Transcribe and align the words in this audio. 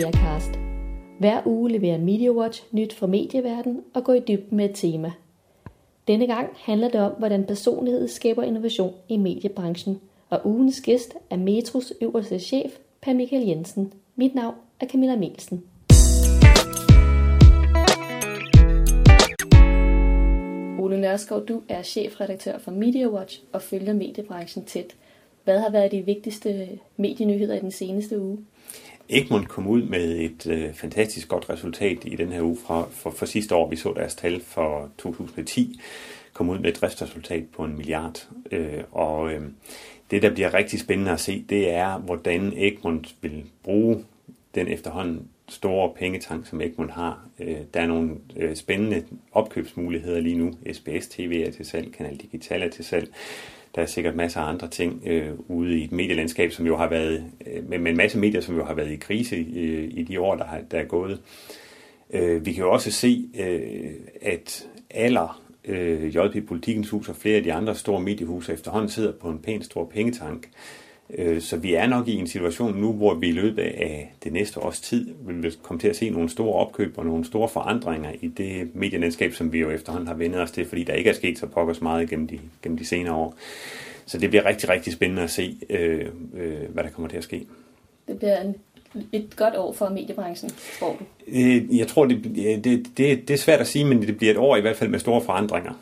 Mediacast. 0.00 0.58
Hver 1.18 1.42
uge 1.46 1.70
leverer 1.70 1.98
MediaWatch 1.98 2.64
nyt 2.72 2.92
fra 2.92 3.06
medieverdenen 3.06 3.80
og 3.94 4.04
går 4.04 4.12
i 4.12 4.20
dybden 4.20 4.56
med 4.56 4.64
et 4.64 4.74
tema. 4.74 5.12
Denne 6.08 6.26
gang 6.26 6.48
handler 6.56 6.88
det 6.88 7.00
om, 7.00 7.12
hvordan 7.18 7.44
personlighed 7.44 8.08
skaber 8.08 8.42
innovation 8.42 8.94
i 9.08 9.16
mediebranchen, 9.16 10.00
og 10.30 10.40
ugens 10.44 10.80
gæst 10.80 11.14
er 11.30 11.36
Metros 11.36 11.92
øverste 12.00 12.38
chef, 12.38 12.78
Per 13.02 13.12
Michael 13.12 13.46
Jensen. 13.46 13.92
Mit 14.16 14.34
navn 14.34 14.54
er 14.80 14.86
Camilla 14.86 15.16
Melsen. 15.16 15.62
Ole 20.80 21.00
Nørskov, 21.00 21.46
du 21.46 21.62
er 21.68 21.82
chefredaktør 21.82 22.58
for 22.58 22.70
MediaWatch 22.70 23.42
og 23.52 23.62
følger 23.62 23.92
mediebranchen 23.92 24.64
tæt. 24.64 24.96
Hvad 25.44 25.58
har 25.58 25.70
været 25.70 25.92
de 25.92 26.02
vigtigste 26.02 26.68
medienyheder 26.96 27.54
i 27.54 27.60
den 27.60 27.70
seneste 27.70 28.20
uge? 28.20 28.38
Egmont 29.12 29.48
kom 29.48 29.66
ud 29.66 29.82
med 29.82 30.18
et 30.18 30.46
øh, 30.46 30.74
fantastisk 30.74 31.28
godt 31.28 31.50
resultat 31.50 31.98
i 32.04 32.16
den 32.16 32.32
her 32.32 32.42
uge 32.42 32.58
fra, 32.66 32.86
for, 32.90 33.10
for 33.10 33.26
sidste 33.26 33.54
år. 33.54 33.70
Vi 33.70 33.76
så 33.76 33.92
deres 33.96 34.14
tal 34.14 34.40
for 34.40 34.90
2010 34.98 35.80
kom 36.32 36.48
ud 36.48 36.58
med 36.58 36.70
et 36.70 36.80
driftsresultat 36.80 37.44
på 37.56 37.64
en 37.64 37.76
milliard. 37.76 38.28
Øh, 38.50 38.82
og 38.92 39.32
øh, 39.32 39.42
det, 40.10 40.22
der 40.22 40.30
bliver 40.30 40.54
rigtig 40.54 40.80
spændende 40.80 41.12
at 41.12 41.20
se, 41.20 41.44
det 41.48 41.70
er, 41.70 41.98
hvordan 41.98 42.52
Egmont 42.56 43.14
vil 43.20 43.44
bruge 43.62 44.04
den 44.54 44.68
efterhånden 44.68 45.28
store 45.48 45.92
pengetank, 45.98 46.46
som 46.46 46.60
Egmont 46.60 46.90
har. 46.90 47.26
Øh, 47.40 47.56
der 47.74 47.80
er 47.80 47.86
nogle 47.86 48.16
øh, 48.36 48.56
spændende 48.56 49.04
opkøbsmuligheder 49.32 50.20
lige 50.20 50.38
nu. 50.38 50.52
SBS 50.72 51.08
TV 51.08 51.44
er 51.46 51.50
til 51.50 51.66
salg, 51.66 51.92
Kanal 51.92 52.16
Digital 52.16 52.62
er 52.62 52.68
til 52.68 52.84
salg. 52.84 53.08
Der 53.74 53.82
er 53.82 53.86
sikkert 53.86 54.16
masser 54.16 54.40
af 54.40 54.48
andre 54.48 54.68
ting 54.68 55.02
øh, 55.06 55.30
ude 55.48 55.78
i 55.78 55.84
et 55.84 55.92
medielandskab, 55.92 56.52
som 56.52 56.66
jo 56.66 56.76
har 56.76 56.88
været, 56.88 57.24
øh, 57.46 57.68
med, 57.68 57.90
en 57.90 57.96
masse 57.96 58.18
medier, 58.18 58.40
som 58.40 58.56
jo 58.56 58.64
har 58.64 58.74
været 58.74 58.90
i 58.90 58.96
krise 58.96 59.36
øh, 59.36 59.88
i 59.90 60.02
de 60.02 60.20
år, 60.20 60.36
der, 60.36 60.44
har, 60.44 60.60
der 60.70 60.78
er 60.78 60.84
gået. 60.84 61.20
Øh, 62.10 62.46
vi 62.46 62.52
kan 62.52 62.64
jo 62.64 62.72
også 62.72 62.90
se, 62.90 63.28
øh, 63.38 63.90
at 64.22 64.68
aller 64.90 65.42
øh, 65.64 66.16
JP 66.16 66.46
Politikens 66.48 66.90
Hus 66.90 67.08
og 67.08 67.16
flere 67.16 67.36
af 67.36 67.42
de 67.42 67.52
andre 67.52 67.74
store 67.74 68.00
mediehuse 68.00 68.52
efterhånden 68.52 68.88
sidder 68.88 69.12
på 69.12 69.28
en 69.28 69.38
pæn 69.38 69.62
stor 69.62 69.84
pengetank. 69.84 70.46
Øh, 70.46 70.79
så 71.40 71.56
vi 71.56 71.74
er 71.74 71.86
nok 71.86 72.08
i 72.08 72.16
en 72.16 72.26
situation 72.26 72.74
nu, 72.74 72.92
hvor 72.92 73.14
vi 73.14 73.28
i 73.28 73.32
løbet 73.32 73.62
af 73.62 74.14
det 74.24 74.32
næste 74.32 74.60
års 74.60 74.80
tid 74.80 75.14
vil 75.20 75.56
komme 75.62 75.80
til 75.80 75.88
at 75.88 75.96
se 75.96 76.10
nogle 76.10 76.28
store 76.28 76.54
opkøb 76.54 76.98
og 76.98 77.06
nogle 77.06 77.24
store 77.24 77.48
forandringer 77.48 78.10
i 78.20 78.28
det 78.28 78.70
medielandskab, 78.74 79.32
som 79.32 79.52
vi 79.52 79.58
jo 79.58 79.70
efterhånden 79.70 80.08
har 80.08 80.14
vendt 80.14 80.36
os 80.36 80.50
til, 80.50 80.66
fordi 80.66 80.84
der 80.84 80.92
ikke 80.92 81.10
er 81.10 81.14
sket 81.14 81.38
så 81.38 81.46
pokkers 81.46 81.80
meget 81.80 82.10
gennem 82.10 82.26
de, 82.26 82.38
gennem 82.62 82.78
de 82.78 82.86
senere 82.86 83.14
år. 83.14 83.34
Så 84.06 84.18
det 84.18 84.30
bliver 84.30 84.44
rigtig, 84.44 84.68
rigtig 84.68 84.92
spændende 84.92 85.22
at 85.22 85.30
se, 85.30 85.56
øh, 85.70 86.06
øh, 86.34 86.58
hvad 86.68 86.84
der 86.84 86.90
kommer 86.90 87.08
til 87.08 87.16
at 87.16 87.24
ske. 87.24 87.46
Det 88.08 88.18
bliver 88.18 88.40
en, 88.40 88.54
et 89.12 89.36
godt 89.36 89.56
år 89.56 89.72
for 89.72 89.88
mediebranchen, 89.88 90.50
tror 90.78 90.96
du? 90.98 91.04
Øh, 91.28 91.78
jeg 91.78 91.86
tror, 91.86 92.04
det, 92.04 92.24
det, 92.64 92.86
det, 92.96 93.28
det 93.28 93.30
er 93.30 93.38
svært 93.38 93.60
at 93.60 93.66
sige, 93.66 93.84
men 93.84 94.02
det 94.02 94.16
bliver 94.16 94.32
et 94.32 94.38
år 94.38 94.56
i 94.56 94.60
hvert 94.60 94.76
fald 94.76 94.90
med 94.90 94.98
store 94.98 95.20
forandringer. 95.20 95.72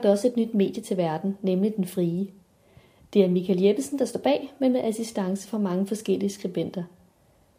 Ugen 0.00 0.04
bragte 0.04 0.12
også 0.12 0.26
et 0.28 0.36
nyt 0.36 0.54
medie 0.54 0.82
til 0.82 0.96
verden, 0.96 1.38
nemlig 1.42 1.76
Den 1.76 1.84
Frie. 1.84 2.26
Det 3.14 3.24
er 3.24 3.28
Michael 3.28 3.62
Jeppesen, 3.62 3.98
der 3.98 4.04
står 4.04 4.20
bag, 4.20 4.52
men 4.58 4.72
med 4.72 4.80
assistance 4.80 5.48
fra 5.48 5.58
mange 5.58 5.86
forskellige 5.86 6.30
skribenter. 6.30 6.84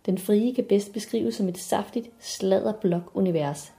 Den 0.06 0.18
Frie 0.18 0.56
kan 0.56 0.64
bedst 0.64 0.94
beskrives 0.94 1.36
som 1.36 1.48
et 1.48 1.58
saftigt 1.58 2.10
sladderblok-univers. 2.20 3.74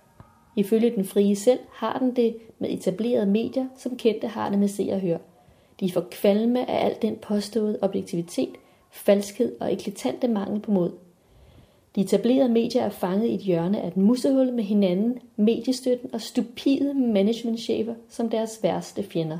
Ifølge 0.56 0.90
Den 0.90 1.04
Frie 1.04 1.36
selv 1.36 1.58
har 1.72 1.98
den 1.98 2.16
det 2.16 2.36
med 2.58 2.70
etablerede 2.70 3.26
medier, 3.26 3.68
som 3.76 3.96
kendte 3.96 4.28
har 4.28 4.50
det 4.50 4.58
med 4.58 4.68
se 4.68 4.88
og 4.92 5.00
hør. 5.00 5.18
De 5.80 5.92
får 5.92 6.04
kvalme 6.10 6.70
af 6.70 6.86
al 6.86 6.96
den 7.02 7.16
påståede 7.16 7.78
objektivitet, 7.82 8.54
falskhed 8.90 9.56
og 9.60 9.72
eklatante 9.72 10.28
mangel 10.28 10.60
på 10.60 10.70
mod. 10.70 10.90
De 11.96 12.00
etablerede 12.00 12.48
medier 12.48 12.82
er 12.82 12.88
fanget 12.88 13.26
i 13.26 13.34
et 13.34 13.40
hjørne 13.40 13.80
af 13.80 13.88
et 13.88 13.96
musehul 13.96 14.52
med 14.52 14.64
hinanden, 14.64 15.18
mediestøtten 15.36 16.14
og 16.14 16.20
stupide 16.20 16.94
managementchefer 16.94 17.94
som 18.08 18.28
deres 18.28 18.62
værste 18.62 19.02
fjender. 19.02 19.38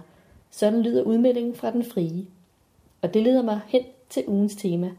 Sådan 0.51 0.83
lyder 0.83 1.03
udmeldingen 1.03 1.55
fra 1.55 1.71
den 1.71 1.85
frie. 1.85 2.27
Og 3.03 3.15
det 3.15 3.23
leder 3.23 3.43
mig 3.43 3.61
hen 3.67 3.83
til 4.11 4.25
ugens 4.27 4.57
tema. 4.57 4.91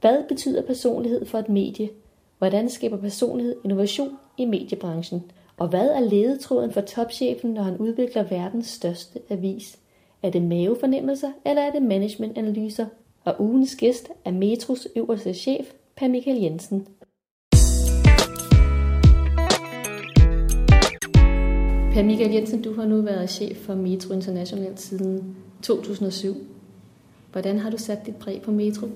Hvad 0.00 0.24
betyder 0.28 0.62
personlighed 0.62 1.26
for 1.26 1.38
et 1.38 1.48
medie? 1.48 1.90
Hvordan 2.38 2.68
skaber 2.68 2.96
personlighed 2.96 3.56
innovation 3.64 4.16
i 4.38 4.44
mediebranchen? 4.44 5.22
Og 5.56 5.68
hvad 5.68 5.88
er 5.88 6.00
ledetråden 6.00 6.72
for 6.72 6.80
topchefen, 6.80 7.50
når 7.50 7.62
han 7.62 7.76
udvikler 7.76 8.22
verdens 8.22 8.66
største 8.66 9.20
avis? 9.30 9.78
Er 10.22 10.30
det 10.30 10.42
mavefornemmelser, 10.42 11.32
eller 11.44 11.62
er 11.62 11.70
det 11.70 11.82
managementanalyser? 11.82 12.86
Og 13.24 13.34
ugens 13.38 13.76
gæst 13.76 14.08
er 14.24 14.30
Metros 14.30 14.88
øverste 14.96 15.34
chef, 15.34 15.72
Per 16.00 16.08
Michael 16.08 16.42
Jensen. 16.42 16.86
Per 21.92 22.04
Michael 22.04 22.32
Jensen, 22.32 22.62
du 22.62 22.74
har 22.74 22.86
nu 22.86 23.02
været 23.02 23.30
chef 23.30 23.56
for 23.56 23.74
Metro 23.74 24.14
International 24.14 24.78
siden 24.78 25.36
2007. 25.62 26.34
Hvordan 27.32 27.58
har 27.58 27.70
du 27.70 27.76
sat 27.76 28.06
dit 28.06 28.16
præg 28.16 28.42
på 28.44 28.50
Metro? 28.50 28.86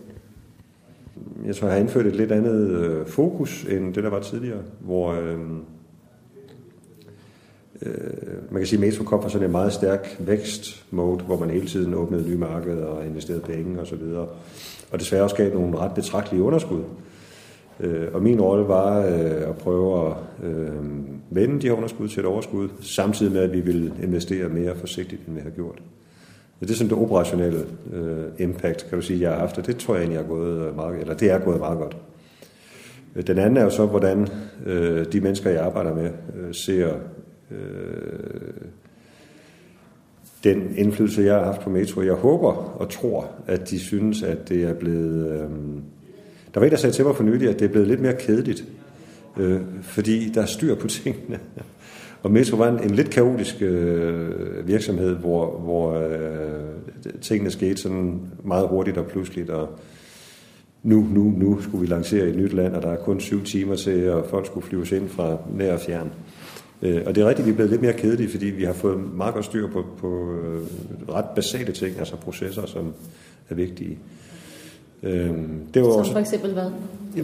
Jeg 1.47 1.57
tror, 1.57 1.67
jeg 1.69 1.77
har 1.77 1.81
indført 1.81 2.07
et 2.07 2.17
lidt 2.17 2.33
andet 2.33 2.71
øh, 2.71 3.07
fokus 3.07 3.65
end 3.65 3.95
det, 3.95 4.05
der 4.05 4.11
var 4.11 4.21
tidligere, 4.21 4.63
hvor 4.81 5.13
øh, 5.13 5.39
øh, 7.83 7.93
man 8.51 8.61
kan 8.61 8.67
sige, 8.67 8.79
at 8.79 8.87
Metro 8.87 9.05
kom 9.05 9.23
fra 9.23 9.29
sådan 9.29 9.47
en 9.47 9.53
meget 9.53 9.73
stærk 9.73 10.17
vækstmode, 10.19 11.25
hvor 11.25 11.39
man 11.39 11.51
hele 11.51 11.67
tiden 11.67 11.95
åbnede 11.95 12.29
nye 12.29 12.37
markeder 12.37 12.87
og 12.87 13.07
investerede 13.07 13.43
penge 13.43 13.81
osv. 13.81 14.03
Og, 14.03 14.29
og 14.91 15.01
desværre 15.01 15.23
også 15.23 15.37
gav 15.37 15.55
nogle 15.55 15.79
ret 15.79 15.95
betragtelige 15.95 16.43
underskud. 16.43 16.83
Øh, 17.81 18.09
og 18.13 18.23
min 18.23 18.41
rolle 18.41 18.69
var 18.69 18.99
øh, 18.99 19.49
at 19.49 19.57
prøve 19.59 20.07
at 20.07 20.17
øh, 20.45 20.75
vende 21.31 21.61
de 21.61 21.67
her 21.67 21.75
underskud 21.75 22.09
til 22.09 22.21
et 22.21 22.27
overskud, 22.27 22.69
samtidig 22.81 23.33
med, 23.33 23.41
at 23.41 23.53
vi 23.53 23.61
ville 23.61 23.95
investere 24.03 24.49
mere 24.49 24.77
forsigtigt, 24.77 25.27
end 25.27 25.35
vi 25.35 25.41
har 25.41 25.51
gjort. 25.51 25.83
Det 26.61 26.71
er 26.71 26.75
sådan 26.75 26.91
det 26.91 26.99
operationelle 26.99 27.65
øh, 27.93 28.25
impact, 28.39 28.87
kan 28.89 28.99
du 28.99 29.03
sige, 29.03 29.21
jeg 29.21 29.31
har 29.31 29.39
haft, 29.39 29.59
og 29.59 29.67
det 29.67 29.77
tror 29.77 29.95
jeg 29.95 30.03
egentlig 30.03 30.19
er 30.19 30.29
gået 30.29 30.69
øh, 30.69 30.77
meget, 30.77 31.01
eller 31.01 31.15
det 31.15 31.31
er 31.31 31.39
gået 31.39 31.59
meget 31.59 31.79
godt. 31.79 31.97
Øh, 33.17 33.27
den 33.27 33.39
anden 33.39 33.57
er 33.57 33.65
jo 33.65 33.71
så, 33.71 33.87
hvordan 33.87 34.29
øh, 34.67 35.07
de 35.13 35.21
mennesker, 35.21 35.51
jeg 35.51 35.65
arbejder 35.65 35.95
med, 35.95 36.11
øh, 36.37 36.55
ser 36.55 36.95
øh, 37.51 38.71
den 40.45 40.75
indflydelse, 40.77 41.23
jeg 41.23 41.35
har 41.35 41.45
haft 41.45 41.61
på 41.61 41.71
Metro. 41.71 42.03
Jeg 42.03 42.15
håber 42.15 42.53
og 42.53 42.91
tror, 42.91 43.31
at 43.47 43.71
de 43.71 43.79
synes, 43.79 44.23
at 44.23 44.49
det 44.49 44.65
er 44.65 44.75
blevet... 44.75 45.31
Øh, 45.31 45.49
der 46.55 46.61
var 46.61 46.65
en, 46.65 46.71
der 46.71 46.77
sagde 46.77 46.95
til 46.95 47.05
mig 47.05 47.17
for 47.17 47.25
nylig, 47.25 47.49
at 47.49 47.59
det 47.59 47.65
er 47.65 47.73
blevet 47.73 47.89
lidt 47.89 48.01
mere 48.01 48.17
kedeligt, 48.19 48.65
øh, 49.37 49.61
fordi 49.83 50.29
der 50.29 50.43
er 50.43 50.47
styr 50.47 50.75
på 50.75 50.89
tingene. 51.03 51.39
Og 52.23 52.31
Metro 52.31 52.57
var 52.57 52.69
en, 52.69 52.85
en 52.85 52.91
lidt 52.91 53.11
kaotisk 53.11 53.63
øh, 53.63 54.69
virksomhed, 54.69 55.17
hvor, 55.17 55.59
hvor 55.59 55.95
øh, 55.95 57.21
tingene 57.21 57.51
skete 57.51 57.77
sådan 57.77 58.21
meget 58.45 58.69
hurtigt 58.69 58.99
og 58.99 59.07
pludseligt, 59.07 59.51
og 59.51 59.69
nu, 60.83 61.07
nu, 61.11 61.23
nu 61.23 61.61
skulle 61.63 61.81
vi 61.81 61.87
lancere 61.87 62.29
et 62.29 62.37
nyt 62.37 62.53
land, 62.53 62.75
og 62.75 62.83
der 62.83 62.89
er 62.89 62.97
kun 62.97 63.21
syv 63.21 63.45
timer 63.45 63.77
til, 63.77 64.11
og 64.11 64.27
folk 64.27 64.47
skulle 64.47 64.67
flyves 64.67 64.93
ind 64.93 65.09
fra 65.09 65.37
nær 65.57 65.73
og 65.73 65.81
fjern. 65.81 66.07
Øh, 66.07 66.40
og 66.83 67.15
det 67.15 67.19
er 67.19 67.29
rigtigt, 67.29 67.47
vi 67.47 67.51
er 67.51 67.55
blevet 67.55 67.71
lidt 67.71 67.83
mere 67.83 67.93
kedelige, 67.93 68.31
fordi 68.31 68.47
vi 68.47 68.65
har 68.65 68.73
fået 68.73 69.15
meget 69.15 69.35
godt 69.35 69.45
styr 69.45 69.69
på, 69.69 69.85
på 69.99 70.33
øh, 70.33 70.61
ret 71.15 71.25
basale 71.35 71.73
ting, 71.73 71.99
altså 71.99 72.17
processer, 72.17 72.67
som 72.67 72.95
er 73.51 73.55
vigtige. 73.55 73.99
Øh, 75.03 75.31
det 75.75 75.83
var 75.83 75.91
Som 75.91 75.99
også, 75.99 76.13
for 76.13 76.19
eksempel 76.19 76.53
hvad? 76.53 76.71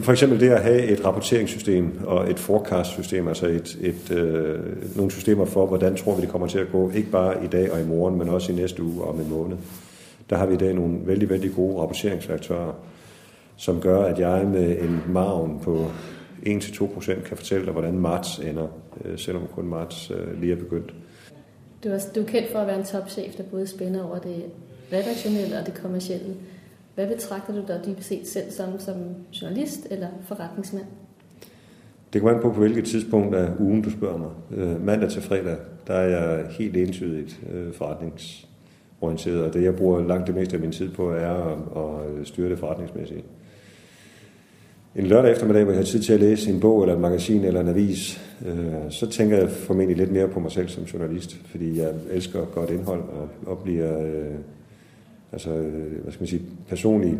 For 0.01 0.13
eksempel 0.13 0.41
det 0.41 0.49
at 0.49 0.63
have 0.63 0.83
et 0.83 1.05
rapporteringssystem 1.05 1.99
og 2.07 2.31
et 2.31 2.39
forecast-system, 2.39 3.29
altså 3.29 3.47
et, 3.47 3.79
et, 3.81 4.17
øh, 4.17 4.59
nogle 4.97 5.11
systemer 5.11 5.45
for, 5.45 5.67
hvordan 5.67 5.97
tror 5.97 6.15
vi 6.15 6.23
det 6.23 6.29
kommer 6.29 6.49
til 6.49 6.59
at 6.59 6.73
gå, 6.73 6.91
ikke 6.91 7.11
bare 7.11 7.45
i 7.45 7.47
dag 7.47 7.73
og 7.73 7.81
i 7.81 7.85
morgen, 7.85 8.19
men 8.19 8.29
også 8.29 8.53
i 8.53 8.55
næste 8.55 8.83
uge 8.83 9.03
og 9.03 9.09
om 9.09 9.21
en 9.21 9.31
måned. 9.31 9.57
Der 10.31 10.37
har 10.37 10.47
vi 10.47 10.55
i 10.55 10.57
dag 10.57 10.75
nogle 10.75 10.99
vældig, 11.05 11.31
vældig 11.31 11.55
gode 11.57 11.81
rapporteringsværktøjer, 11.81 12.73
som 13.57 13.81
gør, 13.81 14.03
at 14.03 14.19
jeg 14.19 14.47
med 14.47 14.79
en 14.81 15.01
margen 15.09 15.61
på 15.63 15.87
1-2% 16.47 17.29
kan 17.29 17.37
fortælle 17.37 17.65
dig, 17.65 17.73
hvordan 17.73 17.99
marts 17.99 18.39
ender, 18.39 18.69
øh, 19.05 19.19
selvom 19.19 19.47
kun 19.55 19.67
marts 19.67 20.11
øh, 20.11 20.41
lige 20.41 20.53
er 20.53 20.57
begyndt. 20.57 20.95
Du 21.85 21.89
er, 21.89 21.99
du 22.15 22.21
er 22.21 22.27
kendt 22.27 22.53
for 22.53 22.59
at 22.59 22.67
være 22.67 22.79
en 22.79 22.85
topchef, 22.85 23.35
der 23.35 23.43
både 23.43 23.67
spænder 23.67 24.05
over 24.05 24.19
det 24.19 24.45
redaktionelle 24.93 25.59
og 25.59 25.67
det 25.67 25.75
kommercielle. 25.75 26.35
Hvad 26.95 27.09
betragter 27.09 27.55
du 27.55 27.63
dig 27.69 27.81
dybest 27.87 28.09
set 28.09 28.29
selv 28.29 28.51
som, 28.51 28.81
som 28.81 28.95
journalist 29.43 29.87
eller 29.91 30.09
forretningsmand? 30.23 30.85
Det 32.13 32.21
kommer 32.21 32.37
an 32.37 32.43
på, 32.43 32.53
på 32.53 32.59
hvilket 32.61 32.85
tidspunkt 32.85 33.35
af 33.35 33.51
ugen 33.59 33.83
du 33.83 33.91
spørger 33.91 34.19
mig. 34.19 34.31
Øh, 34.51 34.85
mandag 34.85 35.11
til 35.11 35.23
fredag, 35.23 35.57
der 35.87 35.95
er 35.95 36.09
jeg 36.09 36.47
helt 36.51 36.77
entydigt 36.77 37.41
øh, 37.53 37.73
forretningsorienteret, 37.73 39.45
og 39.45 39.55
det 39.55 39.63
jeg 39.63 39.77
bruger 39.77 40.07
langt 40.07 40.27
det 40.27 40.35
meste 40.35 40.55
af 40.57 40.61
min 40.61 40.73
tid 40.73 40.91
på 40.91 41.11
er 41.11 41.31
at, 41.31 41.59
at 42.21 42.27
styre 42.27 42.51
det 42.51 42.59
forretningsmæssigt. 42.59 43.25
En 44.99 45.07
lørdag 45.07 45.33
eftermiddag, 45.33 45.65
hvor 45.65 45.73
jeg 45.73 45.79
har 45.79 45.85
tid 45.85 46.03
til 46.03 46.13
at 46.13 46.21
læse 46.21 46.51
en 46.51 46.61
bog 46.61 46.83
eller 46.83 46.95
et 46.95 47.01
magasin 47.01 47.45
eller 47.45 47.61
en 47.61 47.69
avis, 47.69 48.21
øh, 48.47 48.91
så 48.91 49.11
tænker 49.11 49.37
jeg 49.39 49.51
formentlig 49.51 49.97
lidt 49.97 50.13
mere 50.13 50.29
på 50.29 50.41
mig 50.41 50.53
selv 50.53 50.69
som 50.69 50.85
journalist, 50.85 51.37
fordi 51.45 51.79
jeg 51.79 51.93
elsker 52.11 52.45
godt 52.45 52.71
indhold 52.71 53.01
og, 53.01 53.29
og 53.47 53.59
bliver... 53.59 54.03
Øh, 54.03 54.35
altså, 55.33 55.51
øh, 55.51 56.03
hvad 56.03 56.13
skal 56.13 56.23
man 56.23 56.27
sige, 56.27 56.43
personligt 56.69 57.17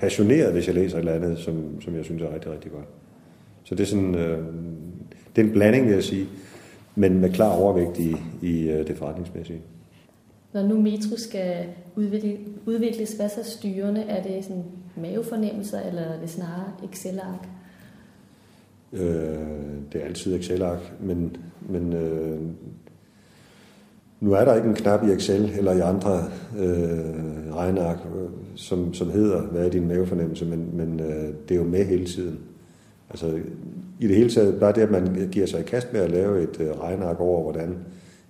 passioneret, 0.00 0.52
hvis 0.52 0.66
jeg 0.66 0.74
læser 0.74 0.96
et 0.96 0.98
eller 0.98 1.12
andet, 1.12 1.38
som, 1.38 1.80
som 1.80 1.96
jeg 1.96 2.04
synes 2.04 2.22
er 2.22 2.34
rigtig, 2.34 2.52
rigtig 2.52 2.72
godt. 2.72 2.86
Så 3.64 3.74
det 3.74 3.82
er 3.82 3.86
sådan, 3.86 4.14
øh, 4.14 4.38
det 5.36 5.42
er 5.42 5.46
en 5.46 5.52
blanding, 5.52 5.86
vil 5.86 5.94
jeg 5.94 6.04
sige, 6.04 6.26
men 6.94 7.20
med 7.20 7.32
klar 7.32 7.56
overvægt 7.56 7.98
i, 7.98 8.16
i 8.42 8.68
øh, 8.68 8.86
det 8.86 8.96
forretningsmæssige. 8.96 9.60
Når 10.56 10.62
nu 10.62 10.80
Metro 10.80 11.16
skal 11.16 11.66
udvikle, 11.96 12.38
udvikles, 12.66 13.12
hvad 13.12 13.28
så 13.28 13.50
styrende? 13.50 14.00
Er 14.00 14.22
det 14.22 14.44
sådan 14.44 14.64
mavefornemmelser, 14.96 15.80
eller 15.80 16.02
er 16.02 16.20
det 16.20 16.30
snarere 16.30 16.72
Excel-ark? 16.92 17.48
Øh, 18.92 19.00
det 19.92 20.02
er 20.02 20.04
altid 20.04 20.34
Excel-ark, 20.34 20.92
men, 21.00 21.36
men 21.68 21.92
øh, 21.92 22.40
nu 24.20 24.32
er 24.32 24.44
der 24.44 24.54
ikke 24.54 24.68
en 24.68 24.74
knap 24.74 25.08
i 25.08 25.12
Excel 25.12 25.52
eller 25.58 25.72
i 25.72 25.80
andre 25.80 26.24
øh, 26.58 27.54
regneark, 27.54 27.98
øh, 27.98 28.28
som, 28.54 28.94
som 28.94 29.10
hedder, 29.10 29.42
hvad 29.42 29.66
er 29.66 29.70
din 29.70 29.88
mavefornemmelse, 29.88 30.44
men, 30.44 30.70
men 30.72 31.00
øh, 31.00 31.34
det 31.48 31.54
er 31.54 31.58
jo 31.58 31.64
med 31.64 31.84
hele 31.84 32.06
tiden. 32.06 32.38
Altså 33.10 33.40
i 34.00 34.06
det 34.06 34.16
hele 34.16 34.30
taget, 34.30 34.60
bare 34.60 34.72
det, 34.72 34.80
at 34.80 34.90
man 34.90 35.28
giver 35.32 35.46
sig 35.46 35.60
i 35.60 35.64
kast 35.64 35.92
med 35.92 36.00
at 36.00 36.10
lave 36.10 36.42
et 36.42 36.60
øh, 36.60 36.80
regneark 36.80 37.20
over, 37.20 37.42
hvordan 37.42 37.78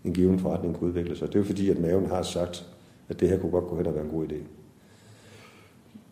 en 0.06 0.12
given 0.12 0.38
forretning 0.38 0.76
kunne 0.76 0.88
udvikle 0.88 1.16
sig, 1.16 1.28
det 1.28 1.34
er 1.34 1.38
jo 1.38 1.44
fordi, 1.44 1.70
at 1.70 1.78
maven 1.78 2.06
har 2.06 2.22
sagt, 2.22 2.66
at 3.08 3.20
det 3.20 3.28
her 3.28 3.38
kunne 3.38 3.50
godt 3.52 3.66
gå 3.66 3.76
hen 3.76 3.86
og 3.86 3.94
være 3.94 4.04
en 4.04 4.10
god 4.10 4.26
idé. 4.26 4.36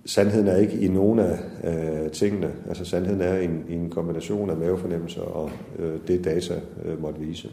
Sandheden 0.07 0.49
er 0.49 0.57
ikke 0.57 0.81
i 0.81 0.89
nogen 0.89 1.19
af 1.19 1.39
øh, 1.65 2.11
tingene. 2.11 2.53
Altså 2.69 2.85
sandheden 2.85 3.21
er 3.21 3.39
en, 3.39 3.65
en 3.69 3.91
kombination 3.91 4.51
af 4.51 4.57
mavefornemmelser 4.57 5.23
og 5.23 5.51
øh, 5.79 5.95
det 6.09 6.25
data 6.25 6.61
øh, 6.85 7.03
måtte 7.03 7.21
vise. 7.21 7.51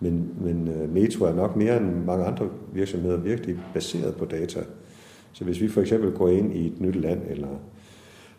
Men, 0.00 0.34
men 0.40 0.68
øh, 0.68 0.94
Metro 0.94 1.24
er 1.24 1.34
nok 1.34 1.56
mere 1.56 1.76
end 1.76 2.04
mange 2.04 2.24
andre 2.24 2.48
virksomheder 2.72 3.16
virkelig 3.16 3.58
baseret 3.74 4.16
på 4.16 4.24
data. 4.24 4.60
Så 5.32 5.44
hvis 5.44 5.60
vi 5.60 5.68
for 5.68 5.80
eksempel 5.80 6.12
går 6.12 6.28
ind 6.28 6.54
i 6.54 6.66
et 6.66 6.80
nyt 6.80 6.96
land 6.96 7.20
eller 7.28 7.48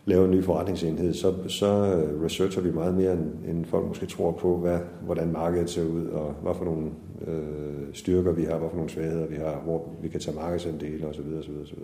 laver 0.04 0.24
en 0.24 0.30
ny 0.30 0.44
forretningsenhed, 0.44 1.14
så, 1.14 1.48
så 1.48 1.66
øh, 1.66 2.24
researcher 2.24 2.62
vi 2.62 2.70
meget 2.70 2.94
mere, 2.94 3.12
end, 3.12 3.44
end 3.48 3.64
folk 3.64 3.86
måske 3.86 4.06
tror 4.06 4.32
på, 4.32 4.56
hvad, 4.56 4.78
hvordan 5.04 5.32
markedet 5.32 5.70
ser 5.70 5.84
ud, 5.84 6.06
og 6.06 6.32
hvad 6.42 6.54
for 6.54 6.64
nogle 6.64 6.90
øh, 7.26 7.94
styrker 7.94 8.32
vi 8.32 8.44
har, 8.44 8.58
hvad 8.58 8.68
for 8.68 8.76
nogle 8.76 8.90
svagheder 8.90 9.26
vi 9.26 9.36
har, 9.36 9.60
hvor 9.64 9.88
vi 10.02 10.08
kan 10.08 10.20
tage 10.20 10.36
markedsandele 10.36 11.06
osv. 11.06 11.20
osv., 11.38 11.50
osv. 11.62 11.78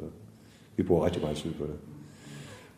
Vi 0.76 0.82
bruger 0.82 1.04
rigtig 1.04 1.22
meget 1.22 1.36
tid 1.36 1.52
på 1.52 1.64
det. 1.64 1.74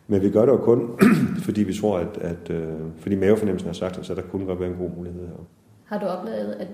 Men 0.07 0.23
vi 0.23 0.31
gør 0.31 0.41
det 0.41 0.53
jo 0.53 0.57
kun, 0.57 0.91
fordi 1.47 1.63
vi 1.63 1.75
tror, 1.75 1.99
at, 1.99 2.19
at 2.19 2.51
øh, 2.51 2.81
fordi 2.99 3.17
mavefornemmelsen 3.17 3.67
har 3.67 3.75
sagt 3.75 3.99
os, 3.99 4.11
at 4.11 4.17
der 4.17 4.23
kunne 4.23 4.47
godt 4.47 4.61
være 4.61 4.71
en 4.71 4.77
god 4.77 4.91
mulighed 4.97 5.27
her. 5.27 5.47
Har 5.85 5.99
du 5.99 6.07
oplevet, 6.07 6.53
at 6.53 6.69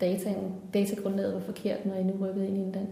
dataen, 0.00 0.52
datagrundlaget 0.74 1.34
var 1.34 1.40
forkert, 1.40 1.86
når 1.86 1.94
I 1.94 2.02
nu 2.02 2.12
rykkede 2.20 2.48
ind 2.48 2.56
i 2.56 2.60
en 2.60 2.72
land? 2.72 2.88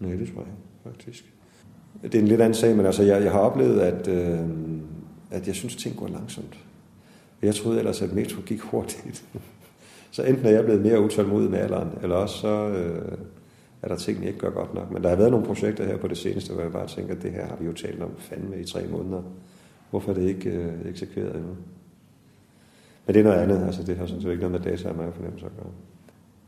Nej, 0.00 0.16
det 0.16 0.28
tror 0.34 0.42
jeg 0.42 0.52
faktisk. 0.92 1.31
Det 2.02 2.14
er 2.14 2.18
en 2.18 2.28
lidt 2.28 2.40
anden 2.40 2.54
sag, 2.54 2.76
men 2.76 2.86
altså, 2.86 3.02
jeg, 3.02 3.22
jeg 3.22 3.32
har 3.32 3.40
oplevet, 3.40 3.80
at, 3.80 4.08
øh, 4.08 4.48
at 5.30 5.46
jeg 5.46 5.54
synes, 5.54 5.74
at 5.74 5.80
ting 5.80 5.96
går 5.96 6.08
langsomt. 6.08 6.58
Jeg 7.42 7.54
troede 7.54 7.78
ellers, 7.78 8.02
at 8.02 8.12
metro 8.12 8.40
gik 8.46 8.60
hurtigt. 8.60 9.24
så 10.10 10.22
enten 10.22 10.46
er 10.46 10.50
jeg 10.50 10.64
blevet 10.64 10.82
mere 10.82 11.00
utålmodig 11.00 11.50
med 11.50 11.58
alderen, 11.58 11.88
eller 12.02 12.16
også 12.16 12.38
så 12.38 12.68
øh, 12.68 13.18
er 13.82 13.88
der 13.88 13.96
ting, 13.96 14.18
jeg 14.18 14.26
ikke 14.26 14.38
gør 14.38 14.50
godt 14.50 14.74
nok. 14.74 14.90
Men 14.90 15.02
der 15.02 15.08
har 15.08 15.16
været 15.16 15.30
nogle 15.30 15.46
projekter 15.46 15.86
her 15.86 15.96
på 15.96 16.08
det 16.08 16.18
seneste, 16.18 16.52
hvor 16.52 16.62
jeg 16.62 16.72
bare 16.72 16.86
tænker, 16.86 17.14
at 17.14 17.22
det 17.22 17.32
her 17.32 17.46
har 17.46 17.56
vi 17.56 17.66
jo 17.66 17.72
talt 17.72 18.02
om 18.02 18.10
fandme 18.18 18.60
i 18.60 18.64
tre 18.64 18.86
måneder. 18.86 19.22
Hvorfor 19.90 20.10
er 20.10 20.14
det 20.14 20.28
ikke 20.28 20.50
øh, 20.50 20.72
eksekveret 20.88 21.36
endnu? 21.36 21.56
Men 23.06 23.14
det 23.14 23.20
er 23.20 23.24
noget 23.24 23.38
andet. 23.38 23.66
Altså, 23.66 23.82
det 23.82 23.96
har 23.96 24.06
sådan 24.06 24.22
set 24.22 24.30
ikke 24.30 24.42
noget 24.42 24.62
med 24.64 24.70
data 24.70 24.88
og 24.88 24.96
mig 24.96 25.14
fornemmelse 25.14 25.46
at 25.46 25.52
gøre. 25.56 25.72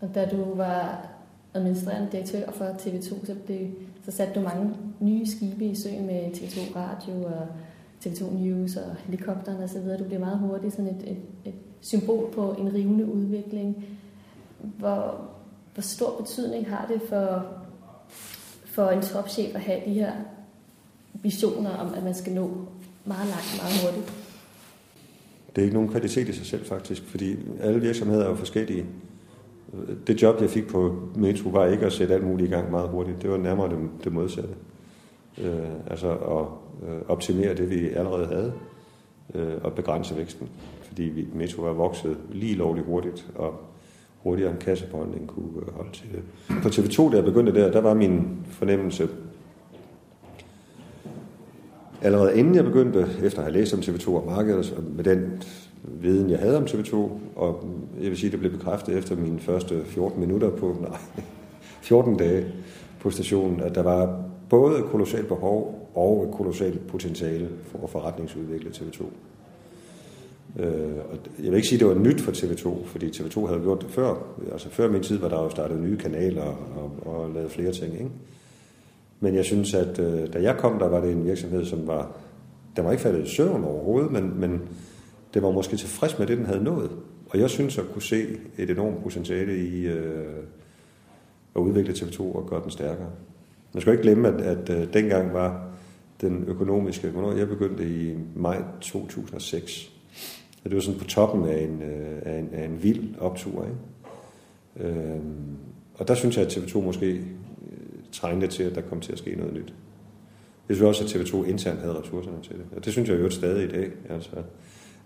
Og 0.01 0.15
da 0.15 0.29
du 0.37 0.55
var 0.55 1.07
administrerende 1.55 2.09
direktør 2.13 2.51
for 2.51 2.65
TV2, 2.65 3.27
så, 3.27 3.35
blev, 3.47 3.69
så 4.05 4.11
satte 4.11 4.35
du 4.35 4.41
mange 4.41 4.75
nye 5.01 5.27
skibe 5.27 5.65
i 5.65 5.75
søen 5.75 6.07
med 6.07 6.31
TV2 6.33 6.77
Radio 6.77 7.25
og 7.25 7.47
TV2 8.07 8.35
News 8.35 8.77
og 8.77 8.97
helikopteren 8.97 9.63
og 9.63 9.69
så 9.69 9.81
videre. 9.81 9.99
Du 9.99 10.05
blev 10.05 10.21
meget 10.21 10.39
hurtigt 10.39 10.75
sådan 10.75 10.97
et, 10.97 11.11
et, 11.11 11.19
et 11.45 11.55
symbol 11.81 12.33
på 12.33 12.53
en 12.53 12.75
rivende 12.75 13.07
udvikling. 13.07 13.85
Hvor, 14.59 15.31
hvor 15.75 15.83
stor 15.83 16.21
betydning 16.21 16.71
har 16.71 16.87
det 16.87 17.03
for, 17.09 17.47
for 18.65 18.89
en 18.89 19.03
topchef 19.03 19.55
at 19.55 19.61
have 19.61 19.81
de 19.87 19.93
her 19.93 20.13
visioner 21.13 21.71
om, 21.71 21.95
at 21.95 22.05
man 22.05 22.15
skal 22.15 22.33
nå 22.33 22.67
meget 23.05 23.29
langt, 23.29 23.61
meget 23.63 23.85
hurtigt? 23.85 24.13
Det 25.57 25.63
er 25.63 25.65
ikke 25.65 25.75
nogen 25.75 25.91
kvalitet 25.91 26.29
i 26.29 26.33
sig 26.33 26.47
selv 26.47 26.67
faktisk, 26.67 27.03
fordi 27.03 27.37
alle 27.61 27.81
virksomheder 27.81 28.25
er 28.25 28.29
jo 28.29 28.37
forskellige. 28.37 28.87
Det 30.07 30.23
job, 30.23 30.41
jeg 30.41 30.51
fik 30.51 30.67
på 30.67 30.97
Metro, 31.17 31.49
var 31.49 31.67
ikke 31.67 31.87
at 31.87 31.93
sætte 31.93 32.15
alt 32.15 32.27
muligt 32.27 32.49
i 32.49 32.53
gang 32.53 32.71
meget 32.71 32.89
hurtigt. 32.89 33.23
Det 33.23 33.31
var 33.31 33.37
nærmere 33.37 33.69
det, 33.69 33.79
det 34.05 34.13
modsatte. 34.13 34.55
Øh, 35.39 35.69
altså 35.91 36.11
at 36.11 36.47
øh, 36.89 36.99
optimere 37.09 37.55
det, 37.55 37.71
vi 37.71 37.89
allerede 37.89 38.27
havde, 38.27 38.53
øh, 39.35 39.55
og 39.63 39.73
begrænse 39.73 40.17
væksten. 40.17 40.49
Fordi 40.83 41.03
vi, 41.03 41.27
Metro 41.35 41.63
var 41.63 41.73
vokset 41.73 42.17
lige 42.33 42.55
lovligt 42.55 42.87
hurtigt, 42.87 43.27
og 43.35 43.61
hurtigere 44.19 44.51
en 44.51 44.59
kassebeholdningen 44.59 45.27
kunne 45.27 45.61
øh, 45.67 45.75
holde 45.75 45.93
til 45.93 46.07
det. 46.13 46.23
På 46.63 46.69
TV2, 46.69 47.11
da 47.11 47.17
jeg 47.17 47.25
begyndte 47.25 47.55
der, 47.55 47.73
der 47.73 47.81
var 47.81 47.95
min 47.95 48.47
fornemmelse, 48.51 49.09
allerede 52.05 52.39
inden 52.39 52.55
jeg 52.55 52.65
begyndte, 52.65 53.07
efter 53.23 53.39
at 53.39 53.45
have 53.45 53.59
læst 53.59 53.75
om 53.75 53.81
TV2 53.81 54.09
og 54.09 54.27
markedet, 54.27 54.83
med 54.97 55.05
den 55.05 55.43
viden, 55.85 56.31
jeg 56.31 56.39
havde 56.39 56.57
om 56.57 56.65
TV2, 56.65 56.95
og 57.37 57.69
jeg 58.01 58.11
vil 58.11 58.19
sige, 58.19 58.31
det 58.31 58.39
blev 58.39 58.53
bekræftet 58.53 58.99
efter 58.99 59.17
mine 59.17 59.41
første 59.41 59.83
14 59.85 60.21
minutter 60.21 60.51
på, 60.51 60.77
nej, 60.89 60.99
14 61.83 62.17
dage 62.17 62.47
på 63.01 63.11
stationen, 63.11 63.61
at 63.61 63.75
der 63.75 63.83
var 63.83 64.25
både 64.49 64.79
et 64.79 64.85
kolossalt 64.85 65.29
behov 65.29 65.91
og 65.95 66.25
et 66.25 66.35
kolossalt 66.37 66.87
potentiale 66.87 67.49
for 67.65 67.79
at 67.85 67.91
forretningsudvikle 67.91 68.71
TV2. 68.71 69.05
Øh, 70.59 70.97
og 71.11 71.19
jeg 71.39 71.51
vil 71.51 71.55
ikke 71.55 71.69
sige, 71.69 71.77
at 71.77 71.81
det 71.81 71.89
var 71.89 72.05
nyt 72.05 72.21
for 72.21 72.33
TV2, 72.33 72.87
fordi 72.87 73.07
TV2 73.07 73.47
havde 73.47 73.61
gjort 73.61 73.83
det 73.83 73.91
før. 73.91 74.15
Altså 74.53 74.69
før 74.71 74.91
min 74.91 75.03
tid 75.03 75.19
var 75.19 75.29
der 75.29 75.43
jo 75.43 75.51
startet 75.51 75.81
nye 75.81 75.97
kanaler 75.97 76.43
og, 76.77 76.93
og 77.07 77.31
lavet 77.35 77.51
flere 77.51 77.73
ting. 77.73 77.93
Ikke? 77.95 78.11
Men 79.25 79.35
jeg 79.35 79.45
synes, 79.45 79.75
at 79.75 79.99
øh, 79.99 80.33
da 80.33 80.43
jeg 80.43 80.57
kom, 80.57 80.79
der 80.79 80.89
var 80.89 81.01
det 81.01 81.13
en 81.13 81.25
virksomhed, 81.25 81.65
som 81.65 81.87
var, 81.87 82.17
der 82.77 82.83
var 82.83 82.91
ikke 82.91 83.03
faldet 83.03 83.27
i 83.27 83.29
søvn 83.29 83.65
overhovedet, 83.65 84.13
men, 84.13 84.41
men 84.41 84.61
det 85.35 85.43
var 85.43 85.51
måske 85.51 85.77
tilfreds 85.77 86.19
med 86.19 86.27
det, 86.27 86.39
den 86.39 86.47
havde 86.47 86.65
nået. 86.65 86.91
Og 87.31 87.39
jeg 87.39 87.51
synes 87.51 87.79
at 87.79 87.85
kunne 87.93 88.03
se 88.03 88.27
et 88.59 88.71
enormt 88.71 89.03
potentiale 89.03 89.59
i 89.59 89.87
øh, 89.87 90.25
at 91.57 91.61
udvikle 91.61 91.93
TV2 91.93 92.21
og 92.21 92.47
gøre 92.51 92.63
den 92.63 92.71
stærkere. 92.71 93.09
Man 93.73 93.81
skal 93.81 93.93
ikke 93.93 94.03
glemme, 94.03 94.29
at, 94.29 94.41
at 94.41 94.71
øh, 94.71 94.93
dengang 94.95 95.35
var 95.35 95.67
den 96.21 96.45
økonomiske, 96.47 97.09
hvornår 97.09 97.33
jeg 97.33 97.49
begyndte 97.49 97.89
i 97.89 98.15
maj 98.37 98.63
2006. 98.81 99.93
Og 100.65 100.71
det 100.71 100.75
var 100.75 100.81
sådan 100.81 101.01
på 101.01 101.07
toppen 101.07 101.49
af 101.49 101.63
en, 101.63 101.83
øh, 101.83 102.23
af 102.23 102.39
en, 102.39 102.49
af 102.53 102.65
en 102.65 102.83
vild 102.83 103.15
optur. 103.19 103.67
Ikke? 103.67 104.89
Øh, 104.99 105.21
og 105.95 106.09
der 106.09 106.15
synes 106.15 106.37
jeg, 106.37 106.47
at 106.47 106.57
TV2 106.57 106.81
måske 106.81 107.21
øh, 108.15 108.21
trængte 108.21 108.47
til, 108.47 108.63
at 108.63 108.75
der 108.75 108.81
kom 108.81 109.01
til 109.01 109.13
at 109.13 109.19
ske 109.19 109.35
noget 109.37 109.55
nyt. 109.55 109.75
Jeg 110.69 110.77
synes 110.77 111.01
også, 111.01 111.05
at 111.05 111.25
TV2 111.25 111.49
internt 111.49 111.81
havde 111.81 111.95
ressourcerne 112.01 112.43
til 112.43 112.53
det. 112.53 112.65
Og 112.77 112.85
det 112.85 112.93
synes 112.93 113.09
jeg 113.09 113.21
jo 113.21 113.31
stadig 113.31 113.65
i 113.65 113.69
dag. 113.69 113.91
Altså, 114.11 114.31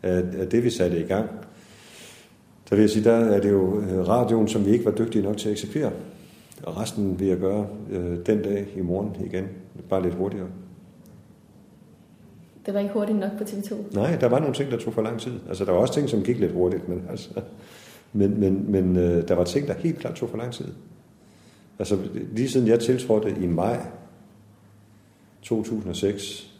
at, 0.02 0.24
at 0.24 0.52
det 0.52 0.64
vi 0.64 0.70
satte 0.70 1.00
i 1.00 1.06
gang, 1.06 1.28
der 2.70 2.76
vil 2.76 2.80
jeg 2.82 2.90
sige, 2.90 3.04
der 3.04 3.16
er 3.16 3.40
det 3.40 3.50
jo 3.50 3.82
radioen, 4.08 4.48
som 4.48 4.66
vi 4.66 4.70
ikke 4.70 4.84
var 4.84 4.90
dygtige 4.90 5.22
nok 5.22 5.36
til 5.36 5.48
at 5.48 5.52
eksekvere. 5.52 5.92
Og 6.62 6.76
resten 6.76 7.20
vil 7.20 7.28
jeg 7.28 7.38
gøre 7.38 7.66
øh, 7.90 8.26
den 8.26 8.42
dag 8.42 8.66
i 8.76 8.80
morgen 8.80 9.24
igen, 9.24 9.48
bare 9.88 10.02
lidt 10.02 10.14
hurtigere. 10.14 10.48
Det 12.66 12.74
var 12.74 12.80
ikke 12.80 12.92
hurtigt 12.92 13.18
nok 13.18 13.30
på 13.38 13.44
TV2? 13.44 13.94
Nej, 13.94 14.16
der 14.16 14.28
var 14.28 14.38
nogle 14.38 14.54
ting, 14.54 14.70
der 14.70 14.78
tog 14.78 14.92
for 14.92 15.02
lang 15.02 15.20
tid. 15.20 15.32
Altså, 15.48 15.64
der 15.64 15.72
var 15.72 15.78
også 15.78 15.94
ting, 15.94 16.08
som 16.08 16.22
gik 16.22 16.38
lidt 16.38 16.52
hurtigt, 16.52 16.88
men, 16.88 17.02
altså, 17.10 17.28
men, 18.12 18.40
men, 18.40 18.72
men 18.72 18.96
øh, 18.96 19.28
der 19.28 19.34
var 19.34 19.44
ting, 19.44 19.68
der 19.68 19.74
helt 19.74 19.98
klart 19.98 20.14
tog 20.14 20.30
for 20.30 20.36
lang 20.36 20.52
tid. 20.52 20.66
Altså, 21.78 21.98
lige 22.32 22.48
siden 22.48 22.68
jeg 22.68 22.80
tiltrådte 22.80 23.36
i 23.40 23.46
maj 23.46 23.86
2006, 25.42 26.54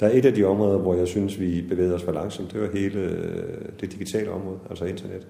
der 0.00 0.06
er 0.06 0.18
et 0.18 0.24
af 0.24 0.34
de 0.34 0.44
områder, 0.44 0.78
hvor 0.78 0.94
jeg 0.94 1.08
synes, 1.08 1.40
vi 1.40 1.62
bevæger 1.68 1.94
os 1.94 2.02
for 2.02 2.12
langsomt. 2.12 2.52
Det 2.52 2.60
var 2.60 2.70
hele 2.72 3.00
øh, 3.00 3.68
det 3.80 3.92
digitale 3.92 4.30
område, 4.30 4.58
altså 4.70 4.84
internet. 4.84 5.26